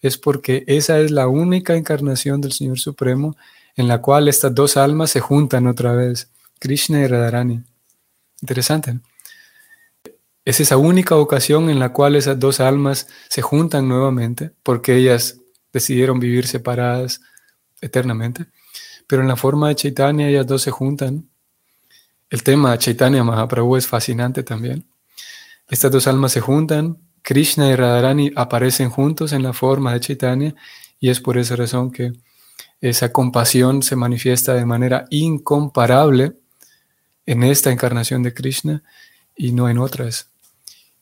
es 0.00 0.18
porque 0.18 0.64
esa 0.66 0.98
es 0.98 1.12
la 1.12 1.28
única 1.28 1.76
encarnación 1.76 2.40
del 2.40 2.50
Señor 2.50 2.80
Supremo 2.80 3.36
en 3.76 3.86
la 3.86 4.02
cual 4.02 4.26
estas 4.26 4.52
dos 4.52 4.76
almas 4.76 5.12
se 5.12 5.20
juntan 5.20 5.68
otra 5.68 5.92
vez, 5.92 6.28
Krishna 6.58 7.02
y 7.02 7.06
Radharani. 7.06 7.62
Interesante. 8.42 8.98
Es 10.44 10.58
esa 10.58 10.76
única 10.76 11.14
ocasión 11.14 11.70
en 11.70 11.78
la 11.78 11.92
cual 11.92 12.16
esas 12.16 12.40
dos 12.40 12.58
almas 12.58 13.06
se 13.28 13.42
juntan 13.42 13.88
nuevamente, 13.88 14.50
porque 14.64 14.96
ellas 14.96 15.38
decidieron 15.72 16.18
vivir 16.18 16.48
separadas 16.48 17.20
eternamente. 17.80 18.46
Pero 19.06 19.22
en 19.22 19.28
la 19.28 19.36
forma 19.36 19.68
de 19.68 19.76
Chaitanya 19.76 20.28
ellas 20.28 20.48
dos 20.48 20.62
se 20.62 20.72
juntan 20.72 21.28
el 22.34 22.42
tema 22.42 22.76
Chaitanya 22.76 23.22
Mahaprabhu 23.22 23.76
es 23.76 23.86
fascinante 23.86 24.42
también. 24.42 24.84
Estas 25.68 25.92
dos 25.92 26.08
almas 26.08 26.32
se 26.32 26.40
juntan, 26.40 26.98
Krishna 27.22 27.70
y 27.70 27.76
Radharani 27.76 28.32
aparecen 28.34 28.90
juntos 28.90 29.32
en 29.32 29.44
la 29.44 29.52
forma 29.52 29.92
de 29.92 30.00
Chaitanya 30.00 30.56
y 30.98 31.10
es 31.10 31.20
por 31.20 31.38
esa 31.38 31.54
razón 31.54 31.92
que 31.92 32.12
esa 32.80 33.12
compasión 33.12 33.84
se 33.84 33.94
manifiesta 33.94 34.52
de 34.54 34.66
manera 34.66 35.04
incomparable 35.10 36.32
en 37.24 37.44
esta 37.44 37.70
encarnación 37.70 38.24
de 38.24 38.34
Krishna 38.34 38.82
y 39.36 39.52
no 39.52 39.68
en 39.68 39.78
otras. 39.78 40.26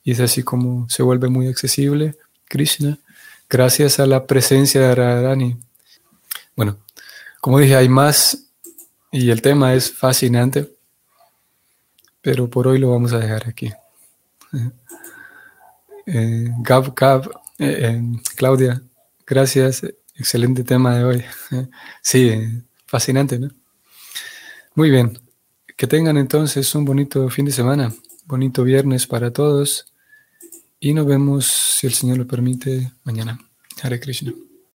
Y 0.04 0.10
es 0.10 0.20
así 0.20 0.42
como 0.42 0.86
se 0.90 1.02
vuelve 1.02 1.30
muy 1.30 1.48
accesible 1.48 2.14
Krishna, 2.44 2.98
gracias 3.48 3.98
a 4.00 4.06
la 4.06 4.26
presencia 4.26 4.82
de 4.82 4.94
Radharani. 4.94 5.56
Bueno, 6.54 6.76
como 7.40 7.58
dije, 7.58 7.74
hay 7.74 7.88
más 7.88 8.50
y 9.10 9.30
el 9.30 9.40
tema 9.40 9.72
es 9.72 9.90
fascinante, 9.90 10.70
pero 12.22 12.48
por 12.48 12.68
hoy 12.68 12.78
lo 12.78 12.90
vamos 12.90 13.12
a 13.12 13.18
dejar 13.18 13.48
aquí. 13.48 13.70
Eh, 16.06 16.48
Gab, 16.60 16.94
Gab, 16.94 17.30
eh, 17.58 17.76
eh, 17.80 18.02
Claudia, 18.36 18.82
gracias, 19.26 19.82
excelente 20.14 20.64
tema 20.64 20.96
de 20.96 21.04
hoy. 21.04 21.24
Sí, 22.02 22.32
fascinante, 22.86 23.38
¿no? 23.38 23.50
Muy 24.74 24.90
bien, 24.90 25.18
que 25.76 25.86
tengan 25.86 26.16
entonces 26.16 26.74
un 26.74 26.84
bonito 26.84 27.28
fin 27.28 27.44
de 27.44 27.52
semana, 27.52 27.92
bonito 28.24 28.64
viernes 28.64 29.06
para 29.06 29.32
todos 29.32 29.92
y 30.80 30.94
nos 30.94 31.06
vemos, 31.06 31.46
si 31.46 31.86
el 31.86 31.92
Señor 31.92 32.18
lo 32.18 32.26
permite, 32.26 32.92
mañana. 33.04 33.38
Hare 33.82 34.00
Krishna. 34.00 34.32